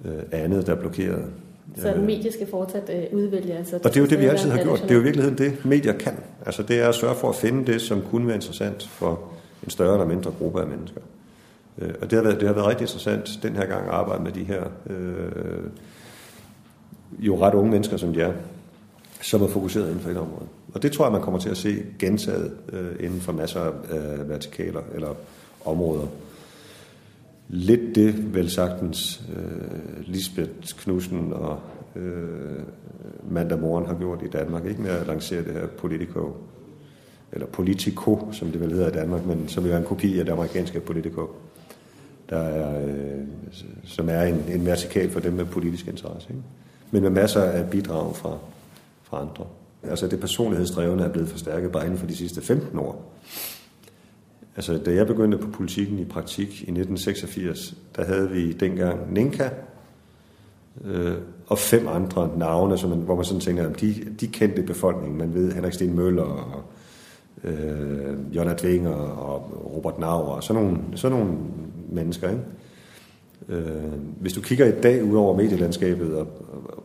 øh, 0.06 0.12
andet, 0.32 0.68
der 0.68 0.76
blokerede. 0.76 1.26
Så 1.78 1.96
et 1.96 2.04
medie 2.04 2.32
skal 2.32 2.48
fortsat 2.48 2.92
øh, 2.94 3.18
udvælge? 3.18 3.54
Altså, 3.54 3.76
og 3.76 3.84
det 3.84 3.98
er 3.98 4.02
jo 4.02 4.08
det, 4.08 4.20
vi 4.20 4.26
altid 4.26 4.50
har 4.50 4.64
gjort. 4.64 4.82
Det 4.82 4.92
er 4.92 4.96
jo 4.96 5.02
i 5.02 5.04
virkeligheden 5.04 5.38
det, 5.38 5.66
medier 5.66 5.94
kan. 5.94 6.14
Altså 6.46 6.64
det 6.64 6.80
er 6.80 6.90
at 6.90 6.96
sørge 6.96 7.16
for 7.16 7.30
at 7.30 7.36
finde 7.36 7.74
det, 7.74 7.82
som 7.82 8.02
kunne 8.02 8.28
være 8.28 8.36
interessant 8.36 8.88
for 8.88 9.22
en 9.64 9.70
større 9.70 9.94
eller 9.94 10.08
mindre 10.08 10.32
gruppe 10.40 10.62
af 10.62 10.68
mennesker. 10.68 11.02
Og 12.02 12.12
det 12.12 12.12
har 12.12 12.22
været, 12.22 12.40
det 12.40 12.48
har 12.48 12.56
været 12.56 12.68
rigtig 12.68 12.84
interessant 12.84 13.40
den 13.44 13.56
her 13.56 13.66
gang 13.66 13.88
at 13.88 13.94
arbejde 13.94 14.24
med 14.24 14.32
de 14.32 14.44
her 14.44 14.64
øh, 14.90 15.64
jo 17.20 17.42
ret 17.42 17.54
unge 17.54 17.72
mennesker, 17.72 17.98
som 17.98 18.14
de 18.14 18.22
er, 18.22 18.34
som 19.22 19.42
er 19.42 19.48
fokuseret 19.48 19.88
inden 19.88 20.00
for 20.00 20.10
et 20.10 20.18
område. 20.18 20.48
Og 20.74 20.84
det 20.84 20.92
tror 20.92 21.06
jeg, 21.06 21.12
man 21.12 21.22
kommer 21.22 21.40
til 21.40 21.50
at 21.50 21.58
se 21.58 21.84
gentaget 22.00 22.58
øh, 22.74 22.96
inden 23.00 23.22
for 23.22 23.32
masser 23.32 23.62
af 23.62 23.72
øh, 23.72 24.30
vertikaler 24.30 24.82
eller 24.96 25.14
områder. 25.66 26.08
Lidt 27.50 27.96
det, 27.96 28.34
vel 28.34 28.50
sagtens, 28.50 29.22
øh, 29.36 30.08
Lisbeth 30.08 30.52
Knudsen 30.78 31.34
og 31.34 31.60
øh, 31.96 32.64
Manda 33.30 33.56
Moren 33.56 33.86
har 33.86 33.96
gjort 33.96 34.24
i 34.24 34.28
Danmark, 34.28 34.66
ikke 34.66 34.82
med 34.82 34.92
at 34.92 35.08
lancere 35.08 35.44
det 35.44 35.54
her 35.54 35.68
Politico, 35.68 36.36
eller 37.32 37.48
Politico, 37.48 38.32
som 38.32 38.52
det 38.52 38.62
vel 38.62 38.72
hedder 38.72 38.88
i 38.88 38.92
Danmark, 38.92 39.26
men 39.26 39.48
som 39.48 39.66
jo 39.66 39.74
er 39.74 39.78
en 39.78 39.84
kopi 39.84 40.20
af 40.20 40.26
det 40.26 40.32
amerikanske 40.32 40.80
Politico. 40.80 41.30
Der 42.30 42.38
er 42.38 42.88
øh, 42.88 43.24
som 43.84 44.10
er 44.10 44.22
en, 44.22 44.44
en 44.50 44.66
vertikal 44.66 45.10
for 45.10 45.20
dem 45.20 45.34
med 45.34 45.46
politisk 45.46 45.88
interesse. 45.88 46.30
Ikke? 46.30 46.42
Men 46.92 47.02
med 47.02 47.10
masser 47.10 47.42
af 47.42 47.70
bidrag 47.70 48.16
fra, 48.16 48.38
fra 49.10 49.22
andre. 49.22 49.46
Altså 49.84 50.08
det 50.08 50.20
personlighedsdrevne 50.20 51.04
er 51.04 51.10
blevet 51.10 51.30
forstærket 51.30 51.72
bare 51.72 51.86
inden 51.86 52.00
for 52.00 52.08
de 52.08 52.16
sidste 52.16 52.42
15 52.42 52.80
år. 52.80 53.14
Altså 54.56 54.78
da 54.78 54.94
jeg 54.94 55.08
begyndte 55.08 55.38
på 55.38 55.48
politikken 55.48 56.00
i 56.00 56.06
praktik 56.06 56.48
i 56.48 56.72
1986, 56.72 57.76
der 57.96 58.06
havde 58.06 58.30
vi 58.30 58.52
dengang 58.52 59.14
Ninka, 59.14 59.50
øh, 60.86 61.16
og 61.48 61.58
fem 61.58 61.88
andre 61.88 62.32
navne, 62.38 62.78
som 62.78 62.90
man, 62.90 63.00
hvor 63.00 63.16
man 63.16 63.26
sådan 63.26 63.42
tænker, 63.42 63.70
at 63.70 63.82
de, 63.82 63.96
de 64.20 64.28
kendte 64.28 64.62
befolkningen. 64.62 65.18
Man 65.18 65.34
ved 65.34 65.52
Henrik 65.52 65.74
Sten 65.74 65.96
Møller 65.96 66.24
og 66.24 66.64
øh, 67.44 68.36
Jonna 68.36 68.56
Dvinger 68.62 68.96
og 68.96 69.66
Robert 69.76 70.00
Nauer 70.00 70.36
og 70.36 70.44
sådan 70.44 70.64
nogle, 70.64 70.80
sådan 70.96 71.18
nogle 71.18 71.34
mennesker. 71.90 72.30
Ikke? 72.30 72.42
Øh, 73.50 73.94
hvis 74.20 74.34
du 74.34 74.42
kigger 74.42 74.66
i 74.66 74.82
dag 74.82 75.04
ud 75.04 75.16
over 75.16 75.38
medielandskabet 75.38 76.16
og, 76.16 76.28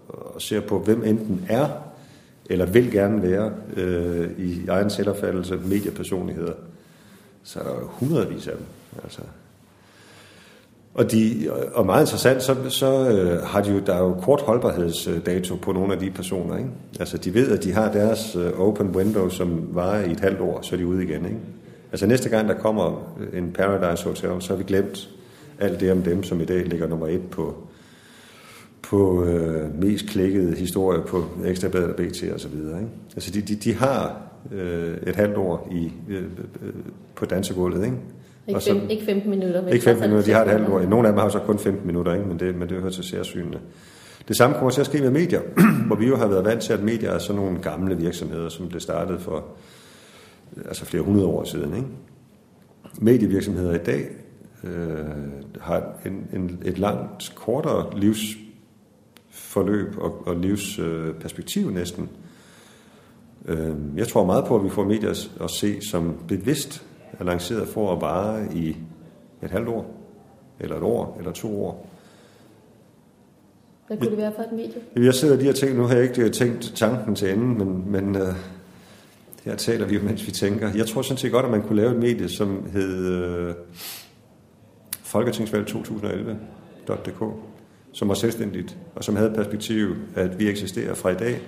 og, 0.09 0.35
og 0.35 0.43
ser 0.43 0.61
på, 0.61 0.79
hvem 0.79 1.05
enten 1.05 1.47
er 1.49 1.69
eller 2.50 2.66
vil 2.66 2.92
gerne 2.92 3.22
være 3.22 3.52
øh, 3.76 4.31
i 4.38 4.66
egen 4.68 4.90
selvopfattelse 4.90 5.57
mediepersonligheder, 5.57 6.52
så 7.42 7.59
er 7.59 7.64
der 7.64 7.81
jo 7.81 7.87
hundredvis 7.87 8.46
af 8.46 8.57
dem. 8.57 8.66
Altså, 9.05 9.20
og, 10.94 11.12
de, 11.12 11.50
og 11.74 11.87
meget 11.87 12.02
interessant, 12.02 12.42
så, 12.42 12.57
så 12.68 13.11
øh, 13.11 13.42
har 13.42 13.62
de 13.62 13.72
jo, 13.72 13.81
der 13.87 13.94
er 13.94 14.02
jo 14.02 14.14
kort 14.14 14.40
holdbarhedsdato 14.40 15.57
på 15.57 15.72
nogle 15.72 15.92
af 15.92 16.00
de 16.00 16.11
personer. 16.11 16.57
Ikke? 16.57 16.70
Altså 17.00 17.18
de 17.18 17.35
ved, 17.35 17.50
at 17.50 17.64
de 17.64 17.72
har 17.72 17.92
deres 17.92 18.37
øh, 18.37 18.61
open 18.61 18.96
window, 18.96 19.28
som 19.28 19.68
varer 19.74 20.05
i 20.05 20.11
et 20.11 20.20
halvt 20.20 20.40
år, 20.40 20.62
så 20.62 20.74
er 20.74 20.78
de 20.78 20.87
ude 20.87 21.05
igen. 21.05 21.24
Ikke? 21.24 21.38
Altså 21.92 22.07
næste 22.07 22.28
gang, 22.28 22.48
der 22.48 22.55
kommer 22.55 23.14
en 23.33 23.52
Paradise 23.52 24.05
Hotel, 24.05 24.42
så 24.42 24.48
har 24.52 24.57
vi 24.57 24.64
glemt 24.64 25.11
alt 25.61 25.81
det 25.81 25.92
om 25.92 26.02
dem, 26.02 26.22
som 26.22 26.40
i 26.40 26.44
dag 26.44 26.66
ligger 26.66 26.87
nummer 26.87 27.07
et 27.07 27.31
på, 27.31 27.57
på 28.83 29.25
øh, 29.25 29.81
mest 29.83 30.07
klikkede 30.07 30.57
historier 30.57 31.01
på 31.01 31.25
Ekstrabladet 31.45 31.88
og 31.88 31.97
BT 31.97 32.25
og 32.35 32.40
så 32.40 32.49
videre. 32.49 32.81
Ikke? 32.81 32.92
Altså 33.14 33.31
de, 33.31 33.40
de, 33.40 33.55
de 33.55 33.75
har 33.75 34.23
øh, 34.53 34.97
et 35.07 35.16
halvt 35.16 35.37
år 35.37 35.68
i, 35.71 35.92
øh, 36.09 36.23
øh, 36.62 36.73
på 37.14 37.25
dansegulvet, 37.25 37.85
ikke? 37.85 37.97
Ikke, 38.49 38.61
fem, 38.61 38.81
så, 38.81 38.87
ikke 38.90 39.05
15 39.05 39.31
minutter. 39.31 39.62
Men 39.62 39.73
ikke 39.73 39.85
15 39.85 40.03
minutter, 40.03 40.33
de 40.33 40.33
har 40.33 40.45
et 40.45 40.51
halvt 40.51 40.68
år. 40.68 40.81
Nogle 40.81 41.09
af 41.09 41.12
dem 41.12 41.21
har 41.21 41.29
så 41.29 41.38
kun 41.38 41.59
15 41.59 41.87
minutter, 41.87 42.14
ikke? 42.14 42.27
Men, 42.27 42.38
det, 42.38 42.57
men 42.57 42.68
det 42.68 42.81
hører 42.81 42.90
til 42.90 43.05
særsynene. 43.05 43.59
Det 44.29 44.37
samme 44.37 44.57
kommer 44.57 44.71
til 44.71 44.81
at 44.81 44.87
ske 44.87 45.01
med 45.01 45.11
medier, 45.11 45.40
hvor 45.87 45.97
vi 45.97 46.07
jo 46.07 46.16
har 46.16 46.27
været 46.27 46.45
vant 46.45 46.62
til, 46.62 46.73
at 46.73 46.83
medier 46.83 47.11
er 47.11 47.18
sådan 47.18 47.42
nogle 47.42 47.59
gamle 47.59 47.97
virksomheder, 47.97 48.49
som 48.49 48.68
blev 48.68 48.81
startet 48.81 49.21
for 49.21 49.45
altså 50.64 50.85
flere 50.85 51.03
hundrede 51.03 51.27
år 51.27 51.45
siden. 51.45 51.77
Ikke? 51.77 51.88
Medievirksomheder 53.01 53.75
i 53.75 53.79
dag 53.79 54.09
øh, 54.64 54.99
har 55.61 55.83
en, 56.07 56.27
en, 56.33 56.62
et 56.64 56.79
langt 56.79 57.33
kortere 57.35 57.99
livsforløb 59.53 59.99
og, 59.99 60.27
og 60.27 60.37
livsperspektiv 60.37 61.67
øh, 61.67 61.75
næsten. 61.75 62.09
Øh, 63.49 63.75
jeg 63.97 64.09
tror 64.09 64.25
meget 64.25 64.45
på, 64.45 64.57
at 64.57 64.65
vi 64.65 64.71
får 64.71 64.85
medier 64.85 65.29
at 65.41 65.51
se 65.51 65.81
som 65.81 66.19
bevidst 66.29 66.85
er 67.19 67.25
lanceret 67.25 67.69
for 67.69 67.93
at 67.93 68.01
vare 68.01 68.55
i 68.55 68.77
et 69.43 69.51
halvt 69.51 69.69
år, 69.69 69.95
eller 70.61 70.77
et 70.77 70.83
år, 70.83 71.17
eller 71.19 71.33
to 71.33 71.65
år. 71.65 71.88
Hvad 73.87 73.97
kunne 73.97 74.11
det 74.11 74.19
være 74.19 74.33
for 74.37 74.43
et 74.43 74.53
medie? 74.53 75.07
Jeg 75.07 75.15
sidder 75.15 75.37
lige 75.37 75.49
og 75.49 75.55
tænker, 75.55 75.77
nu 75.77 75.83
har 75.83 75.95
jeg 75.95 76.03
ikke 76.05 76.29
tænkt 76.29 76.73
tanken 76.77 77.15
til 77.15 77.33
enden, 77.33 77.59
men, 77.59 77.91
men 77.93 78.17
uh, 78.17 78.29
her 79.45 79.57
taler 79.57 79.87
vi 79.87 79.95
jo, 79.95 80.03
mens 80.03 80.27
vi 80.27 80.33
tænker. 80.33 80.71
Jeg 80.75 80.87
tror 80.87 81.03
sådan 81.03 81.19
set 81.19 81.33
godt, 81.33 81.45
at 81.45 81.51
man 81.51 81.62
kunne 81.62 81.77
lave 81.77 81.91
et 81.93 81.99
medie, 81.99 82.29
som 82.29 82.67
hed 82.73 83.49
uh, 83.49 83.55
Folketingsvalg 85.03 85.67
2011.dk, 85.69 87.23
som 87.92 88.09
var 88.09 88.14
selvstændigt, 88.14 88.76
og 88.94 89.05
som 89.05 89.16
havde 89.16 89.33
perspektiv, 89.37 89.96
at 90.14 90.38
vi 90.38 90.48
eksisterer 90.48 90.94
fra 90.94 91.11
i 91.11 91.14
dag 91.14 91.40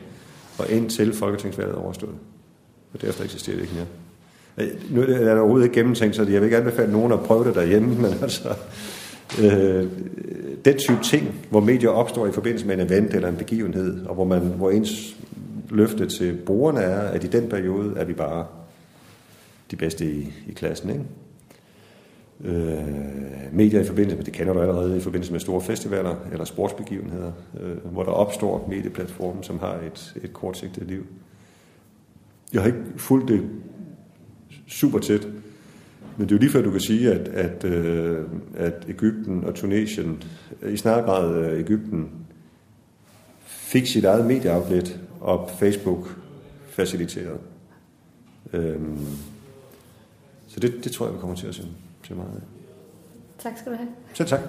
og 0.58 0.70
indtil 0.70 1.14
Folketingsvalget 1.14 1.74
overstået. 1.74 2.14
Og 2.94 3.00
derefter 3.00 3.24
eksisterer 3.24 3.56
det 3.56 3.62
ikke 3.62 3.74
mere. 3.74 3.86
Øh, 4.58 4.94
nu 4.94 5.02
er 5.02 5.06
det 5.06 5.32
overhovedet 5.32 5.64
ikke 5.64 5.74
gennemtænkt, 5.74 6.16
så 6.16 6.22
jeg 6.22 6.40
vil 6.40 6.44
ikke 6.44 6.56
anbefale 6.56 6.92
nogen 6.92 7.12
at 7.12 7.20
prøve 7.20 7.44
det 7.44 7.54
derhjemme, 7.54 7.94
men 8.02 8.12
altså, 8.22 8.54
øh, 9.42 9.88
den 10.64 10.78
type 10.78 11.02
ting, 11.02 11.46
hvor 11.50 11.60
medier 11.60 11.90
opstår 11.90 12.26
i 12.26 12.32
forbindelse 12.32 12.66
med 12.66 12.74
en 12.74 12.86
event 12.86 13.14
eller 13.14 13.28
en 13.28 13.36
begivenhed, 13.36 14.06
og 14.06 14.14
hvor, 14.14 14.24
man, 14.24 14.40
hvor 14.40 14.70
ens 14.70 15.16
løfte 15.70 16.06
til 16.06 16.38
brugerne 16.46 16.80
er, 16.80 17.00
at 17.00 17.24
i 17.24 17.26
den 17.26 17.48
periode 17.48 17.92
er 17.96 18.04
vi 18.04 18.12
bare 18.12 18.46
de 19.70 19.76
bedste 19.76 20.06
i, 20.06 20.32
i 20.48 20.52
klassen. 20.52 20.90
Ikke? 20.90 21.04
Øh, 22.40 22.84
medier 23.52 23.80
i 23.80 23.84
forbindelse 23.84 24.16
med, 24.16 24.24
det 24.24 24.32
kender 24.32 24.52
du 24.52 24.60
allerede, 24.60 24.96
i 24.96 25.00
forbindelse 25.00 25.32
med 25.32 25.40
store 25.40 25.60
festivaler 25.60 26.16
eller 26.32 26.44
sportsbegivenheder, 26.44 27.32
øh, 27.60 27.76
hvor 27.76 28.02
der 28.02 28.10
opstår 28.10 28.66
medieplatformen, 28.68 29.42
som 29.42 29.58
har 29.58 29.74
et, 29.74 30.14
et 30.24 30.32
kortsigtet 30.32 30.86
liv. 30.86 31.06
Jeg 32.52 32.62
har 32.62 32.66
ikke 32.66 32.82
fulgt 32.96 33.28
det 33.28 33.50
super 34.66 34.98
tæt. 34.98 35.28
Men 36.16 36.28
det 36.28 36.32
er 36.32 36.36
jo 36.36 36.40
lige 36.40 36.50
før, 36.50 36.62
du 36.62 36.70
kan 36.70 36.80
sige, 36.80 37.12
at, 37.12 37.28
at, 37.28 37.64
øh, 37.64 38.24
at 38.56 38.86
Ægypten 38.88 39.44
og 39.44 39.54
Tunesien, 39.54 40.22
i 40.68 40.76
snarere 40.76 41.04
grad 41.04 41.44
øh, 41.44 41.60
Ægypten, 41.60 42.10
fik 43.44 43.86
sit 43.86 44.04
eget 44.04 44.26
medieoutlet 44.26 45.00
og 45.20 45.50
Facebook 45.58 46.16
faciliteret. 46.68 47.38
Øhm, 48.52 49.06
så 50.46 50.60
det, 50.60 50.84
det 50.84 50.92
tror 50.92 51.06
jeg, 51.06 51.14
vi 51.14 51.20
kommer 51.20 51.36
til 51.36 51.46
at 51.46 51.54
se, 51.54 51.62
se 52.04 52.14
meget 52.14 52.36
af. 52.36 52.42
Tak 53.38 53.58
skal 53.58 53.72
du 53.72 53.76
have. 53.76 53.88
Selv 54.14 54.28
tak. 54.28 54.40